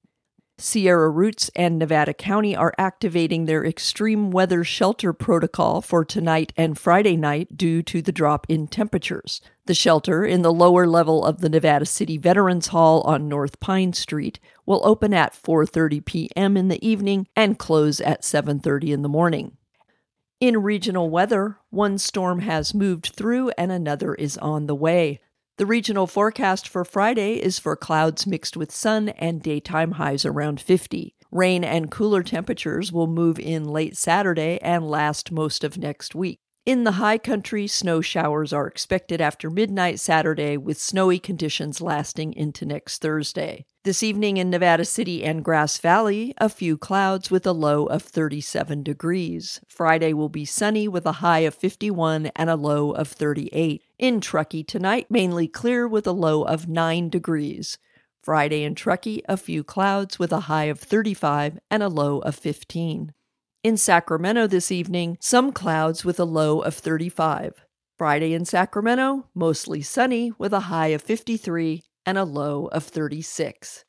Sierra 0.56 1.10
Roots 1.10 1.50
and 1.56 1.80
Nevada 1.80 2.14
County 2.14 2.54
are 2.54 2.72
activating 2.78 3.44
their 3.44 3.64
extreme 3.64 4.30
weather 4.30 4.62
shelter 4.62 5.12
protocol 5.12 5.80
for 5.80 6.04
tonight 6.04 6.52
and 6.56 6.78
Friday 6.78 7.16
night 7.16 7.56
due 7.56 7.82
to 7.82 8.00
the 8.00 8.12
drop 8.12 8.46
in 8.48 8.68
temperatures. 8.68 9.40
The 9.66 9.74
shelter 9.74 10.24
in 10.24 10.42
the 10.42 10.52
lower 10.52 10.86
level 10.86 11.24
of 11.24 11.40
the 11.40 11.48
Nevada 11.48 11.86
City 11.86 12.18
Veterans 12.18 12.68
Hall 12.68 13.00
on 13.00 13.28
North 13.28 13.58
Pine 13.58 13.94
Street 13.94 14.38
will 14.64 14.80
open 14.84 15.12
at 15.12 15.34
4:30 15.34 16.04
p.m. 16.04 16.56
in 16.56 16.68
the 16.68 16.86
evening 16.86 17.26
and 17.34 17.58
close 17.58 18.00
at 18.00 18.22
7:30 18.22 18.92
in 18.92 19.02
the 19.02 19.08
morning. 19.08 19.56
In 20.38 20.62
regional 20.62 21.10
weather, 21.10 21.58
one 21.70 21.98
storm 21.98 22.40
has 22.40 22.74
moved 22.74 23.12
through 23.16 23.50
and 23.58 23.72
another 23.72 24.14
is 24.14 24.38
on 24.38 24.66
the 24.66 24.74
way. 24.76 25.20
The 25.56 25.66
regional 25.66 26.08
forecast 26.08 26.66
for 26.66 26.84
Friday 26.84 27.34
is 27.34 27.60
for 27.60 27.76
clouds 27.76 28.26
mixed 28.26 28.56
with 28.56 28.72
sun 28.72 29.10
and 29.10 29.40
daytime 29.40 29.92
highs 29.92 30.24
around 30.24 30.60
50. 30.60 31.14
Rain 31.30 31.62
and 31.62 31.92
cooler 31.92 32.24
temperatures 32.24 32.90
will 32.90 33.06
move 33.06 33.38
in 33.38 33.68
late 33.68 33.96
Saturday 33.96 34.58
and 34.62 34.90
last 34.90 35.30
most 35.30 35.62
of 35.62 35.78
next 35.78 36.12
week. 36.12 36.40
In 36.66 36.82
the 36.82 36.92
high 36.92 37.18
country, 37.18 37.68
snow 37.68 38.00
showers 38.00 38.52
are 38.52 38.66
expected 38.66 39.20
after 39.20 39.48
midnight 39.48 40.00
Saturday, 40.00 40.56
with 40.56 40.76
snowy 40.76 41.20
conditions 41.20 41.80
lasting 41.80 42.32
into 42.32 42.66
next 42.66 43.00
Thursday. 43.00 43.66
This 43.84 44.02
evening 44.02 44.38
in 44.38 44.50
Nevada 44.50 44.84
City 44.84 45.22
and 45.22 45.44
Grass 45.44 45.78
Valley, 45.78 46.34
a 46.38 46.48
few 46.48 46.76
clouds 46.76 47.30
with 47.30 47.46
a 47.46 47.52
low 47.52 47.84
of 47.86 48.02
37 48.02 48.82
degrees. 48.82 49.60
Friday 49.68 50.14
will 50.14 50.30
be 50.30 50.46
sunny 50.46 50.88
with 50.88 51.06
a 51.06 51.20
high 51.20 51.40
of 51.40 51.54
51 51.54 52.32
and 52.34 52.50
a 52.50 52.56
low 52.56 52.90
of 52.90 53.08
38. 53.08 53.83
In 53.98 54.20
Truckee 54.20 54.64
tonight, 54.64 55.06
mainly 55.08 55.46
clear 55.46 55.86
with 55.86 56.04
a 56.06 56.12
low 56.12 56.42
of 56.42 56.68
9 56.68 57.08
degrees. 57.08 57.78
Friday 58.22 58.64
in 58.64 58.74
Truckee, 58.74 59.22
a 59.28 59.36
few 59.36 59.62
clouds 59.62 60.18
with 60.18 60.32
a 60.32 60.40
high 60.40 60.64
of 60.64 60.80
35 60.80 61.60
and 61.70 61.82
a 61.82 61.88
low 61.88 62.18
of 62.18 62.34
15. 62.34 63.12
In 63.62 63.76
Sacramento 63.76 64.48
this 64.48 64.72
evening, 64.72 65.16
some 65.20 65.52
clouds 65.52 66.04
with 66.04 66.18
a 66.18 66.24
low 66.24 66.60
of 66.60 66.74
35. 66.74 67.64
Friday 67.96 68.34
in 68.34 68.44
Sacramento, 68.44 69.28
mostly 69.32 69.80
sunny 69.80 70.32
with 70.38 70.52
a 70.52 70.60
high 70.60 70.88
of 70.88 71.00
53 71.00 71.84
and 72.04 72.18
a 72.18 72.24
low 72.24 72.66
of 72.66 72.82
36. 72.82 73.84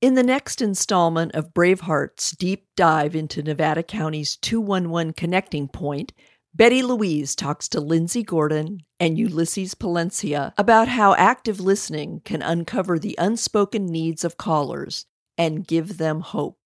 In 0.00 0.14
the 0.14 0.22
next 0.22 0.62
installment 0.62 1.34
of 1.34 1.52
Braveheart's 1.52 2.30
deep 2.30 2.68
dive 2.76 3.16
into 3.16 3.42
Nevada 3.42 3.82
County's 3.82 4.36
211 4.36 5.14
connecting 5.14 5.66
point, 5.66 6.12
Betty 6.54 6.84
Louise 6.84 7.34
talks 7.34 7.66
to 7.70 7.80
Lindsay 7.80 8.22
Gordon 8.22 8.84
and 9.00 9.18
Ulysses 9.18 9.74
Palencia 9.74 10.52
about 10.56 10.86
how 10.86 11.16
active 11.16 11.58
listening 11.58 12.20
can 12.24 12.42
uncover 12.42 12.96
the 12.96 13.16
unspoken 13.18 13.86
needs 13.86 14.22
of 14.22 14.36
callers 14.36 15.06
and 15.36 15.66
give 15.66 15.98
them 15.98 16.20
hope. 16.20 16.58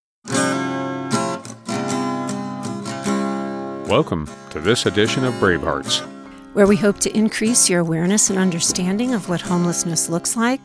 Welcome 3.88 4.28
to 4.50 4.60
this 4.60 4.84
edition 4.84 5.24
of 5.24 5.32
Bravehearts, 5.36 6.00
where 6.52 6.66
we 6.66 6.76
hope 6.76 6.98
to 6.98 7.16
increase 7.16 7.70
your 7.70 7.80
awareness 7.80 8.28
and 8.28 8.38
understanding 8.38 9.14
of 9.14 9.30
what 9.30 9.40
homelessness 9.40 10.10
looks 10.10 10.36
like 10.36 10.60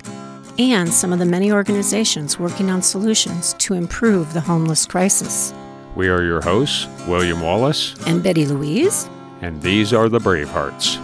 and 0.59 0.91
some 0.91 1.13
of 1.13 1.19
the 1.19 1.25
many 1.25 1.51
organizations 1.51 2.39
working 2.39 2.69
on 2.69 2.81
solutions 2.81 3.53
to 3.59 3.73
improve 3.73 4.33
the 4.33 4.41
homeless 4.41 4.85
crisis. 4.85 5.53
We 5.95 6.09
are 6.09 6.23
your 6.23 6.41
hosts, 6.41 6.87
William 7.07 7.41
Wallace 7.41 7.95
and 8.05 8.23
Betty 8.23 8.45
Louise, 8.45 9.09
and 9.41 9.61
these 9.61 9.93
are 9.93 10.09
the 10.09 10.19
Bravehearts. 10.19 10.97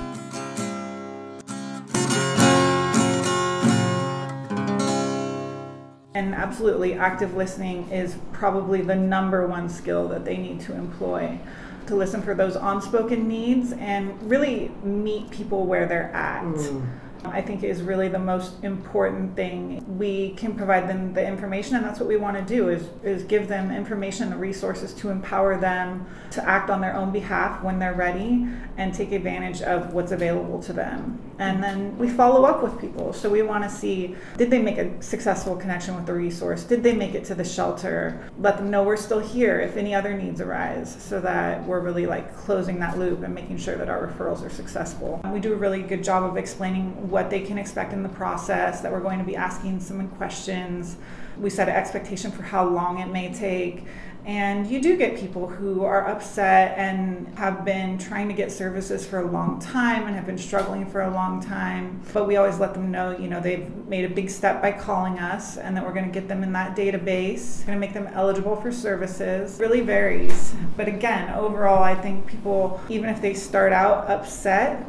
And 6.15 6.33
absolutely, 6.33 6.93
active 6.93 7.35
listening 7.35 7.89
is 7.89 8.15
probably 8.31 8.81
the 8.81 8.95
number 8.95 9.47
one 9.47 9.69
skill 9.69 10.07
that 10.09 10.25
they 10.25 10.37
need 10.37 10.61
to 10.61 10.73
employ 10.73 11.39
to 11.87 11.95
listen 11.95 12.21
for 12.21 12.33
those 12.33 12.55
unspoken 12.55 13.27
needs 13.27 13.73
and 13.73 14.21
really 14.29 14.71
meet 14.83 15.29
people 15.31 15.65
where 15.65 15.85
they're 15.85 16.11
at. 16.13 16.43
Mm. 16.43 16.87
I 17.25 17.41
think 17.41 17.63
is 17.63 17.81
really 17.81 18.07
the 18.07 18.19
most 18.19 18.63
important 18.63 19.35
thing. 19.35 19.83
We 19.97 20.31
can 20.31 20.55
provide 20.55 20.87
them 20.89 21.13
the 21.13 21.25
information 21.25 21.75
and 21.75 21.85
that's 21.85 21.99
what 21.99 22.07
we 22.07 22.17
want 22.17 22.37
to 22.37 22.43
do 22.43 22.69
is, 22.69 22.87
is 23.03 23.23
give 23.23 23.47
them 23.47 23.71
information, 23.71 24.29
the 24.29 24.37
resources 24.37 24.93
to 24.95 25.09
empower 25.09 25.59
them 25.59 26.05
to 26.31 26.47
act 26.47 26.69
on 26.69 26.81
their 26.81 26.95
own 26.95 27.11
behalf 27.11 27.63
when 27.63 27.79
they're 27.79 27.93
ready 27.93 28.47
and 28.77 28.93
take 28.93 29.11
advantage 29.11 29.61
of 29.61 29.93
what's 29.93 30.11
available 30.11 30.61
to 30.63 30.73
them. 30.73 31.19
And 31.39 31.63
then 31.63 31.97
we 31.97 32.09
follow 32.09 32.45
up 32.45 32.63
with 32.63 32.79
people. 32.79 33.13
So 33.13 33.29
we 33.29 33.41
want 33.41 33.63
to 33.63 33.69
see 33.69 34.15
did 34.37 34.49
they 34.49 34.61
make 34.61 34.77
a 34.77 35.01
successful 35.01 35.55
connection 35.55 35.95
with 35.95 36.05
the 36.05 36.13
resource? 36.13 36.63
Did 36.63 36.83
they 36.83 36.93
make 36.93 37.15
it 37.15 37.25
to 37.25 37.35
the 37.35 37.43
shelter? 37.43 38.29
Let 38.39 38.57
them 38.57 38.69
know 38.69 38.83
we're 38.83 38.97
still 38.97 39.19
here 39.19 39.59
if 39.59 39.77
any 39.77 39.95
other 39.95 40.13
needs 40.13 40.41
arise 40.41 40.95
so 41.03 41.19
that 41.21 41.65
we're 41.65 41.79
really 41.79 42.05
like 42.05 42.35
closing 42.37 42.79
that 42.79 42.97
loop 42.97 43.23
and 43.23 43.33
making 43.33 43.57
sure 43.57 43.75
that 43.75 43.89
our 43.89 44.07
referrals 44.07 44.45
are 44.45 44.49
successful. 44.49 45.21
We 45.31 45.39
do 45.39 45.53
a 45.53 45.57
really 45.57 45.81
good 45.81 46.03
job 46.03 46.23
of 46.23 46.37
explaining 46.37 47.09
what 47.13 47.29
they 47.29 47.41
can 47.41 47.59
expect 47.59 47.93
in 47.93 48.01
the 48.01 48.09
process, 48.09 48.81
that 48.81 48.91
we're 48.91 48.99
going 48.99 49.19
to 49.19 49.23
be 49.23 49.35
asking 49.35 49.79
some 49.79 50.05
questions 50.09 50.97
We 51.39 51.49
set 51.49 51.69
an 51.69 51.75
expectation 51.75 52.31
for 52.31 52.43
how 52.43 52.67
long 52.67 52.99
it 52.99 53.07
may 53.07 53.33
take. 53.33 53.85
And 54.25 54.65
you 54.67 54.81
do 54.81 54.95
get 54.95 55.17
people 55.17 55.47
who 55.47 55.83
are 55.83 56.07
upset 56.07 56.77
and 56.77 57.27
have 57.37 57.65
been 57.65 57.97
trying 57.97 58.29
to 58.29 58.33
get 58.33 58.53
services 58.53 59.05
for 59.05 59.19
a 59.19 59.25
long 59.25 59.59
time 59.59 60.07
and 60.07 60.15
have 60.15 60.25
been 60.25 60.37
struggling 60.37 60.89
for 60.89 61.01
a 61.01 61.11
long 61.11 61.43
time. 61.43 62.01
But 62.13 62.25
we 62.25 62.37
always 62.37 62.57
let 62.57 62.73
them 62.73 62.89
know, 62.89 63.17
you 63.17 63.27
know, 63.27 63.41
they've 63.41 63.69
made 63.87 64.05
a 64.05 64.13
big 64.13 64.29
step 64.29 64.61
by 64.61 64.71
calling 64.71 65.19
us 65.19 65.57
and 65.57 65.75
that 65.75 65.85
we're 65.85 65.93
going 65.93 66.05
to 66.05 66.11
get 66.11 66.29
them 66.29 66.41
in 66.41 66.53
that 66.53 66.75
database, 66.77 67.65
going 67.65 67.75
to 67.77 67.85
make 67.85 67.93
them 67.93 68.07
eligible 68.13 68.55
for 68.55 68.71
services. 68.71 69.59
It 69.59 69.61
really 69.61 69.81
varies. 69.81 70.53
But 70.77 70.87
again, 70.87 71.33
overall, 71.33 71.83
I 71.83 71.95
think 71.95 72.25
people, 72.25 72.79
even 72.87 73.09
if 73.09 73.21
they 73.21 73.33
start 73.33 73.73
out 73.73 74.09
upset, 74.09 74.87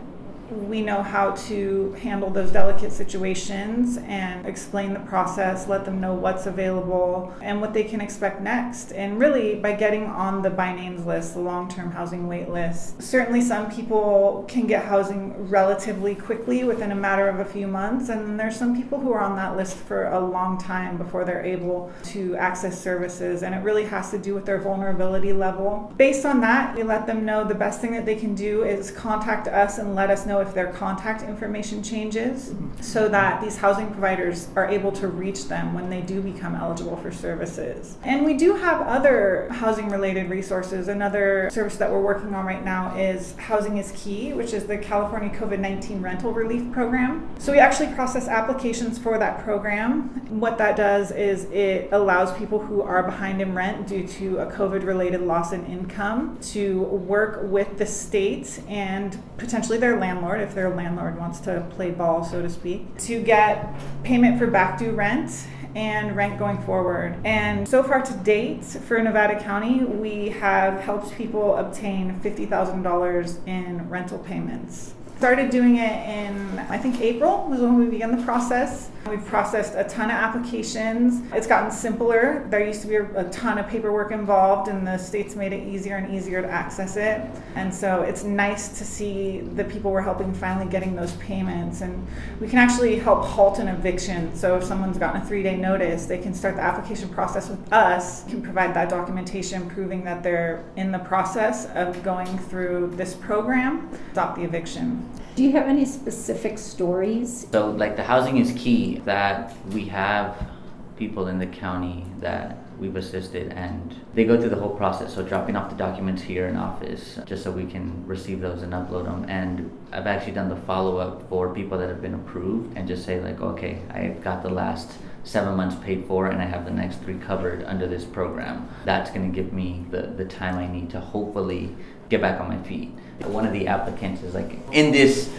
we 0.51 0.83
know 0.83 1.03
how 1.03 1.33
to 1.33 1.93
handle 2.01 2.31
those 2.31 2.51
delicate 2.51 2.93
situations 2.93 3.99
and 3.99 4.47
explain 4.47 4.93
the 4.93 5.01
process, 5.01 5.69
let 5.69 5.85
them 5.85 6.01
know 6.01 6.15
what's 6.15 6.47
available 6.47 7.33
and 7.41 7.61
what 7.61 7.73
they 7.73 7.85
can 7.85 8.01
expect 8.01 8.41
next. 8.41 8.93
And 8.93 9.19
really, 9.19 9.57
by 9.57 9.73
getting 9.73 10.05
on 10.05 10.43
the 10.43 10.51
by 10.51 10.75
names 10.75 11.07
list, 11.07 11.35
the 11.35 11.41
long 11.41 11.69
term 11.69 11.91
housing 11.91 12.29
wait 12.29 12.49
list, 12.49 13.03
certainly 13.03 13.41
some 13.41 13.71
people 13.71 14.45
can 14.49 14.67
get 14.67 14.85
housing 14.85 15.49
relatively 15.49 16.15
quickly 16.15 16.65
within 16.65 16.93
a 16.93 16.97
matter 16.97 17.29
of 17.29 17.41
a 17.41 17.45
few 17.45 17.67
months. 17.67 18.09
And 18.09 18.39
there's 18.39 18.57
some 18.57 18.77
people 18.77 19.01
who 19.01 19.13
are 19.13 19.21
on 19.21 19.37
that 19.37 19.57
list 19.57 19.77
for 19.77 20.09
a 20.09 20.21
long 20.21 20.59
time 20.59 20.97
before 20.97 21.25
they're 21.25 21.45
able 21.45 21.93
to 22.05 22.37
access 22.37 22.81
services. 22.81 23.43
And 23.43 23.55
it 23.55 23.59
really 23.59 23.85
has 23.85 24.11
to 24.11 24.19
do 24.19 24.35
with 24.35 24.45
their 24.45 24.59
vulnerability 24.59 25.33
level. 25.33 25.93
Based 25.97 26.25
on 26.25 26.41
that, 26.43 26.77
we 26.77 26.83
let 26.83 27.07
them 27.07 27.25
know 27.25 27.45
the 27.45 27.55
best 27.55 27.81
thing 27.81 27.93
that 27.93 28.07
they 28.07 28.17
can 28.17 28.35
do 28.35 28.65
is 28.65 28.91
contact 28.91 29.49
us 29.49 29.79
and 29.79 29.95
let 29.95 30.11
us 30.11 30.27
know 30.27 30.34
if 30.41 30.55
their 30.55 30.73
contact 30.73 31.23
information 31.23 31.83
changes 31.83 32.51
mm-hmm. 32.51 32.81
so 32.81 33.09
that 33.09 33.43
these 33.43 33.57
housing 33.57 33.91
providers 33.91 34.49
are 34.57 34.69
able 34.69 34.93
to 34.93 35.09
reach 35.09 35.49
them 35.49 35.75
when 35.75 35.91
they 35.91 36.01
do 36.01 36.21
become 36.21 36.55
eligible 36.55 36.97
for 36.97 37.13
services. 37.13 37.97
And 38.03 38.25
we 38.25 38.35
do 38.35 38.55
have 38.55 38.81
other 38.83 39.49
housing 39.51 39.89
related 39.89 40.31
resources. 40.31 40.89
Another 40.89 41.49
service 41.51 41.77
that 41.77 41.91
we're 41.91 42.03
working 42.03 42.35
on 42.35 42.45
right 42.45 42.65
now 42.65 42.97
is 42.97 43.35
Housing 43.37 43.79
is 43.79 43.93
Key, 43.93 44.33
which 44.33 44.53
is 44.53 44.65
the 44.65 44.79
California 44.79 45.31
COVID 45.31 45.59
19 45.59 46.03
rental 46.03 46.33
relief 46.33 46.71
program. 46.73 47.29
So 47.39 47.53
we 47.53 47.59
actually 47.59 47.93
process 47.95 48.29
applications 48.29 48.99
for 48.99 49.19
that 49.19 49.43
program. 49.45 50.09
What 50.41 50.59
that 50.59 50.77
does 50.77 51.11
is 51.11 51.45
it 51.47 51.89
allows 51.93 52.37
people 52.39 52.59
who 52.59 52.83
are 52.83 53.03
behind 53.03 53.41
in 53.41 53.55
rent 53.55 53.87
due 53.87 54.07
to 54.07 54.39
a 54.39 54.47
COVID 54.51 54.85
related 54.85 55.21
loss 55.21 55.53
in 55.53 55.65
income 55.67 56.39
to 56.53 56.83
work 56.83 57.41
with 57.45 57.79
the 57.79 57.87
state 57.87 58.61
and 58.69 59.19
potentially 59.37 59.79
their 59.79 59.99
landlord 59.99 60.24
if 60.33 60.55
their 60.55 60.75
landlord 60.75 61.19
wants 61.19 61.41
to 61.41 61.67
play 61.71 61.91
ball, 61.91 62.25
so 62.25 62.43
to 62.43 62.49
speak, 62.51 62.97
to 62.99 63.23
get 63.23 63.75
payment 64.03 64.39
for 64.39 64.47
back 64.47 64.79
due 64.79 64.93
rent 64.93 65.47
and 65.75 66.15
rent 66.15 66.39
going 66.39 66.59
forward. 66.63 67.17
And 67.25 67.69
so 67.69 67.83
far 67.83 68.01
to 68.03 68.13
date, 68.19 68.65
for 68.65 69.01
Nevada 69.01 69.39
County, 69.41 69.85
we 69.85 70.29
have 70.31 70.81
helped 70.81 71.13
people 71.15 71.57
obtain 71.57 72.21
$50,000 72.21 73.49
in 73.49 73.89
rental 73.89 74.19
payments. 74.19 74.95
Started 75.19 75.51
doing 75.51 75.77
it 75.77 76.09
in, 76.09 76.59
I 76.69 76.79
think, 76.79 77.01
April 77.01 77.47
was 77.49 77.61
when 77.61 77.79
we 77.79 77.87
began 77.87 78.17
the 78.17 78.23
process. 78.25 78.91
We've 79.09 79.25
processed 79.27 79.75
a 79.77 79.85
ton 79.85 80.07
of 80.07 80.17
applications. 80.17 81.21
It's 81.35 81.47
gotten 81.47 81.71
simpler. 81.71 82.47
There 82.49 82.67
used 82.67 82.81
to 82.83 82.87
be 82.87 82.97
a 82.97 83.29
ton 83.31 83.59
of 83.59 83.69
paperwork 83.69 84.13
involved, 84.13 84.69
and 84.69 84.87
the 84.87 84.97
state's 84.97 85.37
made 85.37 85.53
it 85.53 85.63
easier 85.69 85.97
and 85.97 86.15
easier 86.15 86.41
to 86.41 86.49
access 86.49 86.97
it. 86.97 87.21
And 87.55 87.73
so 87.73 88.01
it's 88.01 88.25
nice 88.25 88.79
to 88.79 88.85
see 88.85 89.41
the 89.41 89.65
people 89.65 89.91
we're 89.91 90.01
helping 90.01 90.33
finally 90.33 90.71
getting 90.71 90.97
those 90.97 91.13
payments. 91.17 91.83
And 91.83 92.07
we 92.41 92.49
can 92.49 92.59
actually 92.59 92.97
help 92.97 93.25
halt 93.25 93.59
an 93.59 93.69
eviction. 93.69 94.35
So 94.35 94.57
if 94.57 94.65
someone's 94.65 94.97
gotten 94.97 95.21
a 95.21 95.27
three 95.27 95.43
day 95.43 95.57
notice, 95.57 96.07
they 96.07 96.19
can 96.19 96.33
start 96.33 96.57
the 96.57 96.63
application 96.63 97.11
process 97.11 97.51
with 97.51 97.73
us, 97.75 98.25
can 98.25 98.41
provide 98.41 98.73
that 98.73 98.89
documentation 98.89 99.69
proving 99.69 100.03
that 100.05 100.23
they're 100.23 100.65
in 100.77 100.91
the 100.91 100.99
process 101.01 101.67
of 101.75 102.03
going 102.03 102.39
through 102.39 102.95
this 102.97 103.15
program, 103.15 103.91
stop 104.13 104.35
the 104.37 104.43
eviction. 104.45 105.11
Do 105.37 105.43
you 105.43 105.51
have 105.51 105.67
any 105.67 105.85
specific 105.85 106.59
stories? 106.59 107.49
So, 107.51 107.71
like, 107.71 107.97
the 107.97 108.05
housing 108.05 108.37
is 108.37 108.53
key 108.53 109.03
that 109.05 109.53
we 109.73 109.87
have 109.87 110.49
people 110.97 111.27
in 111.27 111.41
the 111.41 111.47
county 111.47 112.07
that 112.21 112.59
we've 112.79 112.95
assisted 112.95 113.53
and 113.53 114.01
they 114.15 114.25
go 114.25 114.41
through 114.41 114.51
the 114.51 114.57
whole 114.57 114.77
process. 114.77 115.13
So, 115.13 115.25
dropping 115.25 115.57
off 115.57 115.71
the 115.71 115.77
documents 115.77 116.23
here 116.23 116.47
in 116.47 116.55
office 116.55 117.19
just 117.27 117.43
so 117.43 117.51
we 117.51 117.67
can 117.67 118.07
receive 118.07 118.41
those 118.41 118.63
and 118.63 118.73
upload 118.73 119.07
them. 119.07 119.27
And 119.29 119.77
I've 119.91 120.07
actually 120.07 120.35
done 120.35 120.49
the 120.49 120.57
follow 120.57 120.99
up 120.99 121.29
for 121.29 121.53
people 121.53 121.79
that 121.79 121.89
have 121.89 122.01
been 122.01 122.15
approved 122.15 122.79
and 122.79 122.87
just 122.87 123.05
say, 123.05 123.21
like, 123.21 123.41
okay, 123.41 123.83
I've 123.91 124.23
got 124.23 124.45
the 124.45 124.51
last 124.51 124.93
seven 125.25 125.57
months 125.57 125.75
paid 125.85 126.05
for 126.07 126.29
and 126.29 126.41
I 126.41 126.45
have 126.45 126.65
the 126.65 126.71
next 126.71 127.03
three 127.03 127.19
covered 127.19 127.65
under 127.65 127.89
this 127.89 128.05
program. 128.05 128.69
That's 128.85 129.11
going 129.11 129.33
to 129.33 129.35
give 129.35 129.53
me 129.53 129.85
the, 129.91 130.03
the 130.03 130.27
time 130.27 130.59
I 130.59 130.69
need 130.69 130.91
to 130.91 131.01
hopefully 131.01 131.75
get 132.09 132.21
back 132.21 132.41
on 132.41 132.49
my 132.49 132.63
feet. 132.63 132.97
One 133.21 133.47
of 133.47 133.53
the 133.53 133.67
applicants 133.69 134.23
is 134.23 134.35
like 134.35 134.59
in 134.73 134.93
this 134.93 135.31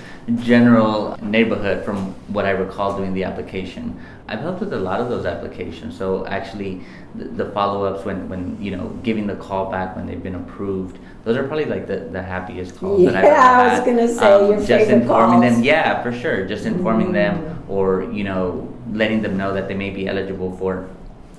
general 0.41 1.17
neighborhood 1.21 1.85
from 1.85 2.13
what 2.33 2.45
I 2.45 2.51
recall 2.51 2.97
doing 2.97 3.13
the 3.13 3.23
application. 3.23 3.99
I've 4.27 4.39
helped 4.39 4.59
with 4.59 4.73
a 4.73 4.79
lot 4.79 4.99
of 4.99 5.07
those 5.09 5.25
applications. 5.25 5.95
So 5.95 6.25
actually 6.25 6.81
the, 7.13 7.25
the 7.25 7.51
follow-ups 7.51 8.05
when, 8.05 8.27
when, 8.27 8.59
you 8.59 8.75
know, 8.75 8.87
giving 9.03 9.27
the 9.27 9.35
call 9.35 9.69
back 9.69 9.95
when 9.95 10.07
they've 10.07 10.23
been 10.23 10.33
approved, 10.33 10.97
those 11.25 11.37
are 11.37 11.43
probably 11.47 11.65
like 11.65 11.85
the, 11.85 11.97
the 12.11 12.23
happiest 12.23 12.75
calls 12.77 13.01
yeah, 13.01 13.11
that 13.11 13.17
I've 13.19 13.25
ever 13.25 13.35
had. 13.35 13.67
I 13.67 13.77
was 13.77 13.85
going 13.85 13.97
to 13.97 14.07
say 14.07 14.25
um, 14.33 14.51
your 14.51 14.65
just 14.65 14.89
informing 14.89 15.41
calls. 15.41 15.55
them, 15.55 15.63
yeah, 15.63 16.01
for 16.01 16.11
sure. 16.11 16.47
Just 16.47 16.65
informing 16.65 17.09
Mm. 17.09 17.13
them 17.13 17.63
or, 17.69 18.11
you 18.11 18.23
know, 18.23 18.73
letting 18.93 19.21
them 19.21 19.37
know 19.37 19.53
that 19.53 19.67
they 19.67 19.75
may 19.75 19.91
be 19.91 20.07
eligible 20.07 20.57
for 20.57 20.87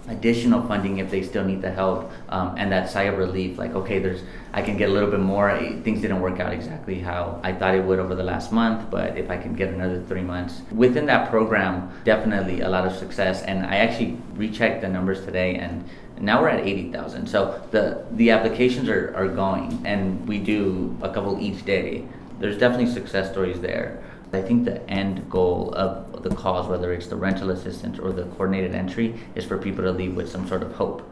additional 0.09 0.67
funding 0.67 0.99
if 0.99 1.11
they 1.11 1.23
still 1.23 1.45
need 1.45 1.61
the 1.61 1.71
help 1.71 2.13
um, 2.29 2.55
and 2.57 2.71
that 2.71 2.89
sigh 2.89 3.05
of 3.05 3.19
relief 3.19 3.59
like 3.59 3.75
okay 3.75 3.99
there's 3.99 4.23
i 4.53 4.63
can 4.63 4.77
get 4.77 4.89
a 4.89 4.93
little 4.93 5.11
bit 5.11 5.21
more. 5.21 5.57
Things 5.83 6.01
didn't 6.01 6.21
work 6.21 6.41
out 6.41 6.53
exactly 6.53 6.99
how 6.99 7.41
i 7.43 7.53
thought 7.53 7.75
it 7.75 7.85
would 7.85 7.99
over 7.99 8.15
the 8.15 8.23
last 8.23 8.53
month 8.53 8.91
but 8.91 9.17
if 9.17 9.31
i 9.31 9.37
can 9.37 9.55
get 9.55 9.69
another 9.69 10.03
three 10.03 10.23
months. 10.23 10.63
Within 10.71 11.07
that 11.07 11.31
program 11.31 11.91
definitely 12.05 12.61
a 12.61 12.69
lot 12.69 12.87
of 12.87 12.95
success 12.97 13.43
and 13.43 13.67
i 13.67 13.77
actually 13.77 14.19
rechecked 14.35 14.81
the 14.83 14.89
numbers 14.89 15.25
today 15.25 15.57
and 15.57 15.89
now 16.21 16.41
we're 16.41 16.49
at 16.49 16.67
80,000 16.67 17.27
so 17.27 17.63
the 17.71 18.05
the 18.13 18.31
applications 18.31 18.89
are, 18.89 19.15
are 19.15 19.29
going 19.29 19.83
and 19.85 20.27
we 20.27 20.39
do 20.39 20.97
a 21.03 21.13
couple 21.13 21.39
each 21.41 21.65
day. 21.65 22.07
There's 22.39 22.59
definitely 22.59 22.93
success 22.93 23.31
stories 23.31 23.61
there 23.61 24.03
I 24.33 24.43
think 24.43 24.65
the 24.65 24.89
end 24.91 25.29
goal 25.31 25.73
of 25.75 26.23
the 26.23 26.35
cause, 26.35 26.69
whether 26.69 26.93
it's 26.93 27.07
the 27.07 27.17
rental 27.17 27.51
assistance 27.51 27.99
or 27.99 28.13
the 28.13 28.25
coordinated 28.25 28.75
entry, 28.75 29.15
is 29.35 29.45
for 29.45 29.57
people 29.57 29.85
to 29.85 29.93
leave 29.93 30.15
with 30.17 30.31
some 30.31 30.47
sort 30.47 30.63
of 30.63 30.73
hope. 30.73 31.09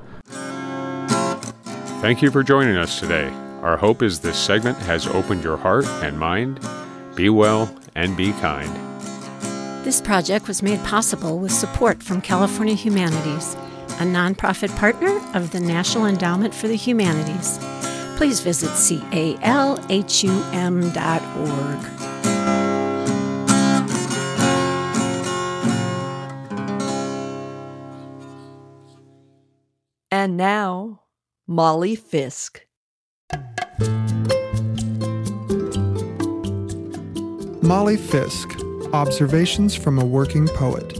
Thank 2.01 2.21
you 2.21 2.31
for 2.31 2.43
joining 2.43 2.77
us 2.77 3.01
today. 3.01 3.29
Our 3.63 3.77
hope 3.79 4.03
is 4.03 4.21
this 4.21 4.39
segment 4.39 4.77
has 4.79 5.07
opened 5.07 5.43
your 5.43 5.57
heart 5.57 5.87
and 6.03 6.19
mind. 6.19 6.61
Be 7.15 7.31
well 7.31 7.75
and 7.95 8.15
be 8.17 8.33
kind. 8.33 8.71
This 9.85 10.01
project 10.01 10.49
was 10.49 10.63
made 10.63 10.83
possible 10.85 11.39
with 11.39 11.53
support 11.53 12.03
from 12.03 12.21
California 12.21 12.75
Humanities, 12.75 13.55
a 14.01 14.05
nonprofit 14.05 14.75
partner 14.77 15.21
of 15.35 15.51
the 15.53 15.61
National 15.61 16.07
Endowment 16.07 16.55
for 16.55 16.69
the 16.69 16.77
Humanities. 16.77 17.59
Please 18.17 18.41
visit 18.41 18.71
calhum.org. 18.71 19.95
And 30.25 30.39
now, 30.39 31.03
Molly 31.47 31.95
Fisk. 31.95 32.67
Molly 37.61 37.99
Fisk 37.99 38.59
Observations 38.95 39.75
from 39.75 39.99
a 39.99 40.05
Working 40.07 40.49
Poet. 40.49 40.95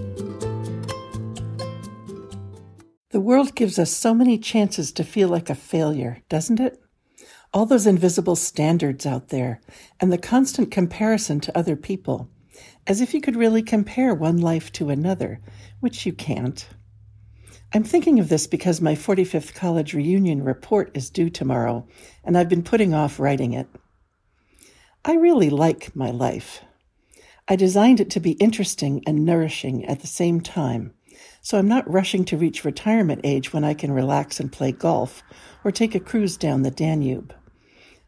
The 3.13 3.21
world 3.21 3.55
gives 3.55 3.79
us 3.79 3.91
so 3.91 4.13
many 4.13 4.37
chances 4.37 4.93
to 4.93 5.03
feel 5.03 5.31
like 5.31 5.49
a 5.49 5.55
failure, 5.55 6.21
doesn't 6.29 6.61
it? 6.61 6.79
All 7.55 7.65
those 7.65 7.87
invisible 7.87 8.37
standards 8.37 9.07
out 9.07 9.29
there, 9.29 9.63
and 10.01 10.13
the 10.13 10.19
constant 10.19 10.71
comparison 10.71 11.41
to 11.41 11.59
other 11.59 11.77
people, 11.77 12.29
as 12.87 13.01
if 13.01 13.15
you 13.15 13.23
could 13.23 13.37
really 13.37 13.63
compare 13.63 14.13
one 14.13 14.37
life 14.37 14.71
to 14.73 14.91
another, 14.91 15.41
which 15.81 16.05
you 16.05 16.13
can't. 16.13 16.69
I'm 17.77 17.83
thinking 17.83 18.21
of 18.21 18.29
this 18.29 18.47
because 18.47 18.81
my 18.81 18.95
45th 18.95 19.53
college 19.53 19.95
reunion 19.95 20.45
report 20.45 20.97
is 20.97 21.11
due 21.11 21.29
tomorrow, 21.29 21.89
and 22.23 22.39
I've 22.39 22.49
been 22.49 22.63
putting 22.63 22.95
off 22.95 23.19
writing 23.19 23.53
it. 23.53 23.67
I 25.05 25.15
really 25.15 25.51
like 25.51 25.97
my 25.97 26.13
life. 26.13 26.61
I 27.49 27.57
designed 27.57 27.99
it 27.99 28.11
to 28.11 28.21
be 28.21 28.35
interesting 28.35 29.03
and 29.09 29.25
nourishing 29.25 29.85
at 29.87 29.99
the 29.99 30.07
same 30.07 30.41
time, 30.41 30.95
so 31.43 31.59
I'm 31.59 31.67
not 31.67 31.91
rushing 31.91 32.25
to 32.27 32.37
reach 32.37 32.65
retirement 32.65 33.23
age 33.25 33.53
when 33.53 33.65
I 33.65 33.75
can 33.75 33.91
relax 33.91 34.39
and 34.39 34.53
play 34.53 34.71
golf 34.71 35.25
or 35.65 35.73
take 35.73 35.97
a 35.97 36.01
cruise 36.01 36.37
down 36.37 36.63
the 36.63 36.71
Danube. 36.71 37.35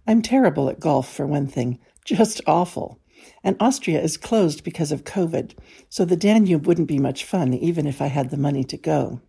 I'm 0.07 0.22
terrible 0.22 0.70
at 0.70 0.79
golf, 0.79 1.12
for 1.12 1.26
one 1.26 1.48
thing, 1.48 1.81
just 2.05 2.40
awful. 2.46 3.00
And 3.42 3.57
Austria 3.59 4.00
is 4.00 4.16
closed 4.16 4.62
because 4.62 4.92
of 4.92 5.02
COVID, 5.02 5.59
so 5.88 6.05
the 6.05 6.16
Danube 6.16 6.68
wouldn't 6.68 6.87
be 6.87 7.00
much 7.00 7.24
fun 7.24 7.52
even 7.52 7.88
if 7.88 8.00
I 8.00 8.07
had 8.07 8.31
the 8.31 8.37
money 8.37 8.62
to 8.62 8.76
go. 8.76 9.22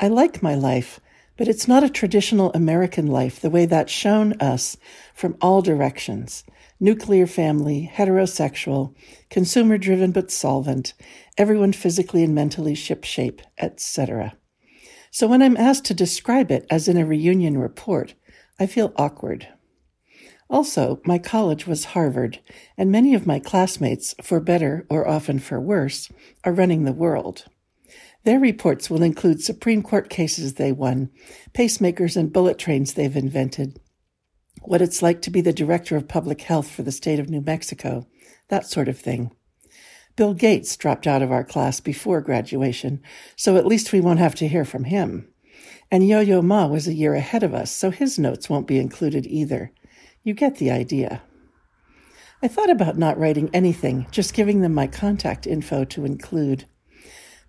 I 0.00 0.08
like 0.08 0.42
my 0.42 0.54
life, 0.54 1.00
but 1.36 1.48
it's 1.48 1.68
not 1.68 1.84
a 1.84 1.90
traditional 1.90 2.52
American 2.52 3.06
life 3.06 3.40
the 3.40 3.50
way 3.50 3.66
that's 3.66 3.92
shown 3.92 4.34
us 4.40 4.76
from 5.14 5.36
all 5.40 5.62
directions 5.62 6.44
nuclear 6.82 7.28
family, 7.28 7.88
heterosexual, 7.94 8.92
consumer 9.30 9.78
driven 9.78 10.10
but 10.10 10.32
solvent, 10.32 10.94
everyone 11.38 11.72
physically 11.72 12.24
and 12.24 12.34
mentally 12.34 12.74
shipshape, 12.74 13.40
etc. 13.56 14.36
So 15.12 15.28
when 15.28 15.42
I'm 15.42 15.56
asked 15.56 15.84
to 15.86 15.94
describe 15.94 16.50
it 16.50 16.66
as 16.68 16.88
in 16.88 16.96
a 16.96 17.06
reunion 17.06 17.56
report, 17.56 18.14
I 18.58 18.66
feel 18.66 18.92
awkward. 18.96 19.46
Also, 20.50 21.00
my 21.06 21.18
college 21.18 21.68
was 21.68 21.86
Harvard, 21.86 22.40
and 22.76 22.90
many 22.90 23.14
of 23.14 23.28
my 23.28 23.38
classmates, 23.38 24.12
for 24.20 24.40
better 24.40 24.84
or 24.90 25.06
often 25.06 25.38
for 25.38 25.60
worse, 25.60 26.10
are 26.44 26.52
running 26.52 26.82
the 26.82 26.92
world. 26.92 27.44
Their 28.24 28.38
reports 28.38 28.88
will 28.88 29.02
include 29.02 29.42
Supreme 29.42 29.82
Court 29.82 30.08
cases 30.08 30.54
they 30.54 30.72
won, 30.72 31.10
pacemakers 31.52 32.16
and 32.16 32.32
bullet 32.32 32.58
trains 32.58 32.94
they've 32.94 33.16
invented, 33.16 33.80
what 34.62 34.82
it's 34.82 35.02
like 35.02 35.22
to 35.22 35.30
be 35.30 35.40
the 35.40 35.52
director 35.52 35.96
of 35.96 36.06
public 36.06 36.42
health 36.42 36.70
for 36.70 36.82
the 36.82 36.92
state 36.92 37.18
of 37.18 37.28
New 37.28 37.40
Mexico, 37.40 38.06
that 38.48 38.66
sort 38.66 38.88
of 38.88 38.98
thing. 38.98 39.32
Bill 40.14 40.34
Gates 40.34 40.76
dropped 40.76 41.06
out 41.06 41.22
of 41.22 41.32
our 41.32 41.42
class 41.42 41.80
before 41.80 42.20
graduation, 42.20 43.00
so 43.34 43.56
at 43.56 43.66
least 43.66 43.92
we 43.92 44.00
won't 44.00 44.18
have 44.18 44.34
to 44.36 44.48
hear 44.48 44.64
from 44.64 44.84
him. 44.84 45.28
And 45.90 46.06
Yo 46.06 46.20
Yo 46.20 46.42
Ma 46.42 46.66
was 46.66 46.86
a 46.86 46.94
year 46.94 47.14
ahead 47.14 47.42
of 47.42 47.54
us, 47.54 47.70
so 47.70 47.90
his 47.90 48.18
notes 48.18 48.48
won't 48.48 48.66
be 48.66 48.78
included 48.78 49.26
either. 49.26 49.72
You 50.22 50.34
get 50.34 50.56
the 50.56 50.70
idea. 50.70 51.22
I 52.42 52.48
thought 52.48 52.70
about 52.70 52.98
not 52.98 53.18
writing 53.18 53.50
anything, 53.52 54.06
just 54.10 54.34
giving 54.34 54.60
them 54.60 54.74
my 54.74 54.86
contact 54.86 55.46
info 55.46 55.84
to 55.86 56.04
include. 56.04 56.66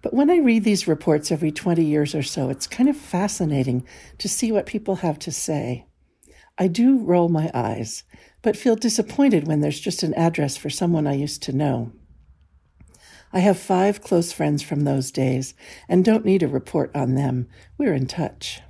But 0.04 0.14
when 0.14 0.30
I 0.30 0.38
read 0.38 0.66
these 0.66 0.88
reports 0.88 1.32
every 1.32 1.52
20 1.52 1.84
years 1.84 2.14
or 2.14 2.22
so, 2.22 2.50
it's 2.50 2.68
kind 2.68 2.90
of 2.90 2.98
fascinating 2.98 3.88
to 4.20 4.30
see 4.30 4.52
what 4.52 4.66
people 4.66 4.98
have 4.98 5.18
to 5.20 5.32
say. 5.32 5.88
I 6.58 6.68
do 6.68 7.00
roll 7.00 7.30
my 7.30 7.50
eyes, 7.54 8.04
but 8.42 8.58
feel 8.58 8.76
disappointed 8.76 9.48
when 9.48 9.62
there's 9.62 9.80
just 9.80 10.04
an 10.04 10.14
address 10.14 10.58
for 10.58 10.70
someone 10.70 11.08
I 11.08 11.14
used 11.14 11.42
to 11.44 11.54
know. 11.54 11.94
I 13.32 13.40
have 13.40 13.58
five 13.58 14.02
close 14.02 14.34
friends 14.34 14.62
from 14.62 14.82
those 14.82 15.10
days 15.10 15.54
and 15.88 16.06
don't 16.06 16.26
need 16.26 16.44
a 16.44 16.48
report 16.50 16.92
on 16.94 17.16
them. 17.16 17.48
We're 17.78 17.96
in 17.96 18.06
touch. 18.06 18.62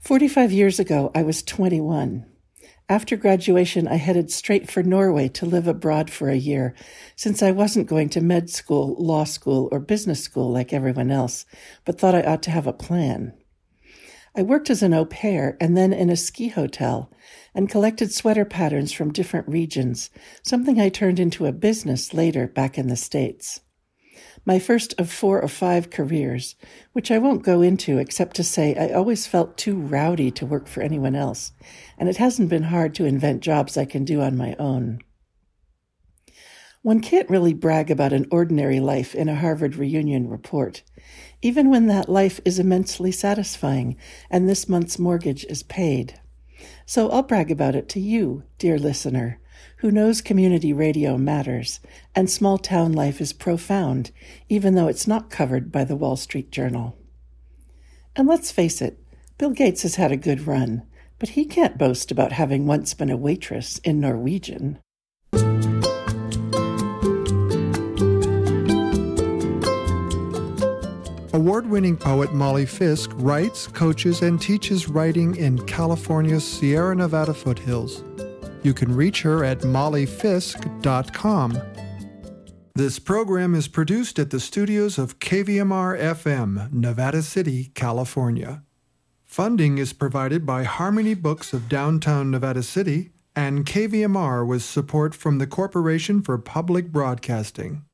45 0.00 0.50
years 0.50 0.80
ago, 0.80 1.12
I 1.14 1.22
was 1.22 1.42
21. 1.42 2.24
After 2.90 3.16
graduation, 3.16 3.86
I 3.86 3.94
headed 3.94 4.32
straight 4.32 4.68
for 4.68 4.82
Norway 4.82 5.28
to 5.28 5.46
live 5.46 5.68
abroad 5.68 6.10
for 6.10 6.28
a 6.28 6.34
year, 6.34 6.74
since 7.14 7.40
I 7.40 7.52
wasn't 7.52 7.86
going 7.86 8.08
to 8.08 8.20
med 8.20 8.50
school, 8.50 8.96
law 8.98 9.22
school, 9.22 9.68
or 9.70 9.78
business 9.78 10.24
school 10.24 10.50
like 10.50 10.72
everyone 10.72 11.12
else, 11.12 11.46
but 11.84 12.00
thought 12.00 12.16
I 12.16 12.22
ought 12.22 12.42
to 12.42 12.50
have 12.50 12.66
a 12.66 12.72
plan. 12.72 13.32
I 14.34 14.42
worked 14.42 14.70
as 14.70 14.82
an 14.82 14.92
au 14.92 15.04
pair 15.04 15.56
and 15.60 15.76
then 15.76 15.92
in 15.92 16.10
a 16.10 16.16
ski 16.16 16.48
hotel 16.48 17.12
and 17.54 17.68
collected 17.68 18.12
sweater 18.12 18.44
patterns 18.44 18.90
from 18.90 19.12
different 19.12 19.46
regions, 19.46 20.10
something 20.42 20.80
I 20.80 20.88
turned 20.88 21.20
into 21.20 21.46
a 21.46 21.52
business 21.52 22.12
later 22.12 22.48
back 22.48 22.76
in 22.76 22.88
the 22.88 22.96
States. 22.96 23.60
My 24.44 24.58
first 24.58 24.94
of 24.98 25.10
four 25.10 25.40
or 25.40 25.48
five 25.48 25.90
careers, 25.90 26.56
which 26.92 27.10
I 27.10 27.18
won't 27.18 27.42
go 27.42 27.60
into 27.60 27.98
except 27.98 28.36
to 28.36 28.44
say 28.44 28.74
I 28.74 28.92
always 28.94 29.26
felt 29.26 29.56
too 29.56 29.76
rowdy 29.76 30.30
to 30.32 30.46
work 30.46 30.66
for 30.66 30.82
anyone 30.82 31.14
else, 31.14 31.52
and 31.98 32.08
it 32.08 32.16
hasn't 32.16 32.48
been 32.48 32.64
hard 32.64 32.94
to 32.94 33.04
invent 33.04 33.42
jobs 33.42 33.76
I 33.76 33.84
can 33.84 34.04
do 34.04 34.20
on 34.20 34.36
my 34.36 34.56
own. 34.58 35.00
One 36.82 37.00
can't 37.00 37.28
really 37.28 37.52
brag 37.52 37.90
about 37.90 38.14
an 38.14 38.26
ordinary 38.30 38.80
life 38.80 39.14
in 39.14 39.28
a 39.28 39.34
Harvard 39.34 39.76
reunion 39.76 40.28
report, 40.30 40.82
even 41.42 41.68
when 41.68 41.88
that 41.88 42.08
life 42.08 42.40
is 42.46 42.58
immensely 42.58 43.12
satisfying 43.12 43.96
and 44.30 44.48
this 44.48 44.66
month's 44.66 44.98
mortgage 44.98 45.44
is 45.44 45.62
paid. 45.62 46.18
So 46.86 47.10
I'll 47.10 47.22
brag 47.22 47.50
about 47.50 47.74
it 47.74 47.88
to 47.90 48.00
you, 48.00 48.44
dear 48.56 48.78
listener, 48.78 49.39
who 49.80 49.90
knows 49.90 50.20
community 50.20 50.74
radio 50.74 51.16
matters 51.16 51.80
and 52.14 52.28
small 52.28 52.58
town 52.58 52.92
life 52.92 53.18
is 53.18 53.32
profound, 53.32 54.10
even 54.46 54.74
though 54.74 54.88
it's 54.88 55.06
not 55.06 55.30
covered 55.30 55.72
by 55.72 55.84
the 55.84 55.96
Wall 55.96 56.16
Street 56.16 56.52
Journal. 56.52 56.98
And 58.14 58.28
let's 58.28 58.52
face 58.52 58.82
it, 58.82 59.02
Bill 59.38 59.50
Gates 59.50 59.80
has 59.82 59.94
had 59.94 60.12
a 60.12 60.18
good 60.18 60.46
run, 60.46 60.82
but 61.18 61.30
he 61.30 61.46
can't 61.46 61.78
boast 61.78 62.10
about 62.10 62.32
having 62.32 62.66
once 62.66 62.92
been 62.92 63.08
a 63.08 63.16
waitress 63.16 63.78
in 63.78 64.00
Norwegian. 64.00 64.78
Award 71.32 71.70
winning 71.70 71.96
poet 71.96 72.34
Molly 72.34 72.66
Fisk 72.66 73.12
writes, 73.14 73.66
coaches, 73.66 74.20
and 74.20 74.38
teaches 74.38 74.90
writing 74.90 75.36
in 75.36 75.64
California's 75.64 76.46
Sierra 76.46 76.94
Nevada 76.94 77.32
foothills. 77.32 78.04
You 78.62 78.74
can 78.74 78.94
reach 78.94 79.22
her 79.22 79.44
at 79.44 79.60
mollyfisk.com. 79.60 81.58
This 82.74 82.98
program 82.98 83.54
is 83.54 83.68
produced 83.68 84.18
at 84.18 84.30
the 84.30 84.40
studios 84.40 84.98
of 84.98 85.18
KVMR 85.18 85.98
FM, 86.00 86.72
Nevada 86.72 87.22
City, 87.22 87.72
California. 87.74 88.62
Funding 89.26 89.78
is 89.78 89.92
provided 89.92 90.44
by 90.46 90.64
Harmony 90.64 91.14
Books 91.14 91.52
of 91.52 91.68
downtown 91.68 92.30
Nevada 92.30 92.62
City 92.62 93.10
and 93.36 93.64
KVMR 93.64 94.46
with 94.46 94.62
support 94.62 95.14
from 95.14 95.38
the 95.38 95.46
Corporation 95.46 96.20
for 96.22 96.36
Public 96.38 96.90
Broadcasting. 96.90 97.84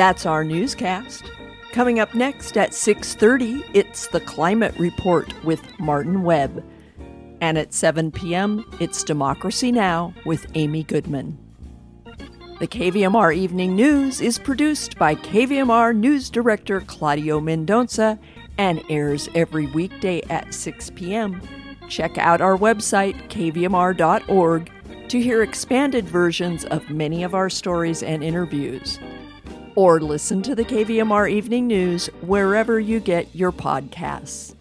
That's 0.00 0.24
our 0.24 0.44
newscast. 0.44 1.30
Coming 1.72 2.00
up 2.00 2.14
next 2.14 2.56
at 2.56 2.70
6:30, 2.70 3.62
it's 3.74 4.06
the 4.06 4.20
Climate 4.20 4.74
Report 4.78 5.30
with 5.44 5.78
Martin 5.78 6.22
Webb. 6.22 6.64
And 7.42 7.58
at 7.58 7.74
7 7.74 8.10
p.m., 8.10 8.64
it's 8.80 9.04
Democracy 9.04 9.70
Now! 9.70 10.14
with 10.24 10.46
Amy 10.54 10.84
Goodman. 10.84 11.36
The 12.60 12.66
KVMR 12.66 13.36
Evening 13.36 13.76
News 13.76 14.22
is 14.22 14.38
produced 14.38 14.96
by 14.96 15.16
KVMR 15.16 15.94
News 15.94 16.30
Director 16.30 16.80
Claudio 16.80 17.38
Mendonça 17.38 18.18
and 18.56 18.82
airs 18.88 19.28
every 19.34 19.66
weekday 19.66 20.22
at 20.30 20.54
6 20.54 20.92
p.m. 20.94 21.42
Check 21.90 22.16
out 22.16 22.40
our 22.40 22.56
website, 22.56 23.28
kvmr.org, 23.28 24.70
to 25.08 25.20
hear 25.20 25.42
expanded 25.42 26.08
versions 26.08 26.64
of 26.64 26.88
many 26.88 27.22
of 27.22 27.34
our 27.34 27.50
stories 27.50 28.02
and 28.02 28.24
interviews. 28.24 28.98
Or 29.76 30.00
listen 30.00 30.42
to 30.42 30.54
the 30.54 30.64
KVMR 30.64 31.30
Evening 31.30 31.66
News 31.66 32.06
wherever 32.22 32.80
you 32.80 33.00
get 33.00 33.34
your 33.34 33.52
podcasts. 33.52 34.54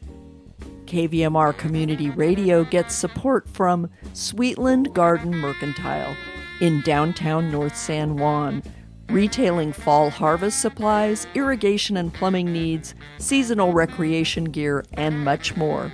KVMR 0.86 1.58
Community 1.58 2.10
Radio 2.10 2.64
gets 2.64 2.96
support 2.96 3.50
from 3.50 3.90
Sweetland 4.14 4.94
Garden 4.94 5.36
Mercantile 5.36 6.16
in 6.62 6.82
downtown 6.82 7.52
North 7.52 7.76
San 7.76 8.18
Juan, 8.18 8.64
retailing 9.10 9.72
fall 9.72 10.10
harvest 10.10 10.62
supplies, 10.62 11.28
irrigation 11.36 11.98
and 11.98 12.12
plumbing 12.14 12.52
needs, 12.52 12.96
seasonal 13.18 13.74
recreation 13.74 14.46
gear, 14.46 14.84
and 14.94 15.24
much 15.24 15.56
more. 15.56 15.92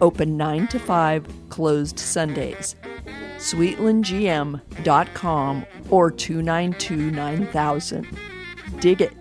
Open 0.00 0.38
9 0.38 0.68
to 0.68 0.78
5, 0.78 1.26
closed 1.50 1.98
Sundays. 1.98 2.76
SweetlandGM.com 3.36 5.66
or 5.90 6.10
292 6.10 7.10
9000. 7.10 8.29
Dig 8.80 9.02
it. 9.02 9.12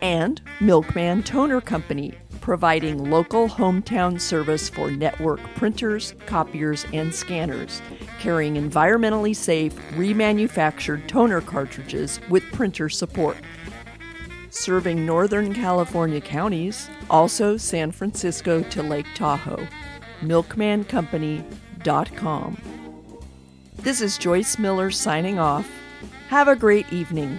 And 0.00 0.40
Milkman 0.60 1.22
Toner 1.22 1.60
Company, 1.62 2.14
providing 2.40 3.10
local 3.10 3.48
hometown 3.48 4.20
service 4.20 4.68
for 4.68 4.90
network 4.90 5.40
printers, 5.54 6.14
copiers, 6.26 6.84
and 6.92 7.14
scanners, 7.14 7.80
carrying 8.20 8.56
environmentally 8.56 9.34
safe, 9.34 9.74
remanufactured 9.92 11.08
toner 11.08 11.40
cartridges 11.40 12.20
with 12.28 12.42
printer 12.52 12.90
support. 12.90 13.38
Serving 14.50 15.06
Northern 15.06 15.54
California 15.54 16.20
counties, 16.20 16.90
also 17.08 17.56
San 17.56 17.90
Francisco 17.90 18.62
to 18.64 18.82
Lake 18.82 19.06
Tahoe. 19.14 19.66
MilkmanCompany.com. 20.20 22.56
This 23.76 24.00
is 24.00 24.18
Joyce 24.18 24.58
Miller 24.58 24.90
signing 24.90 25.38
off. 25.38 25.70
Have 26.28 26.48
a 26.48 26.56
great 26.56 26.92
evening. 26.92 27.38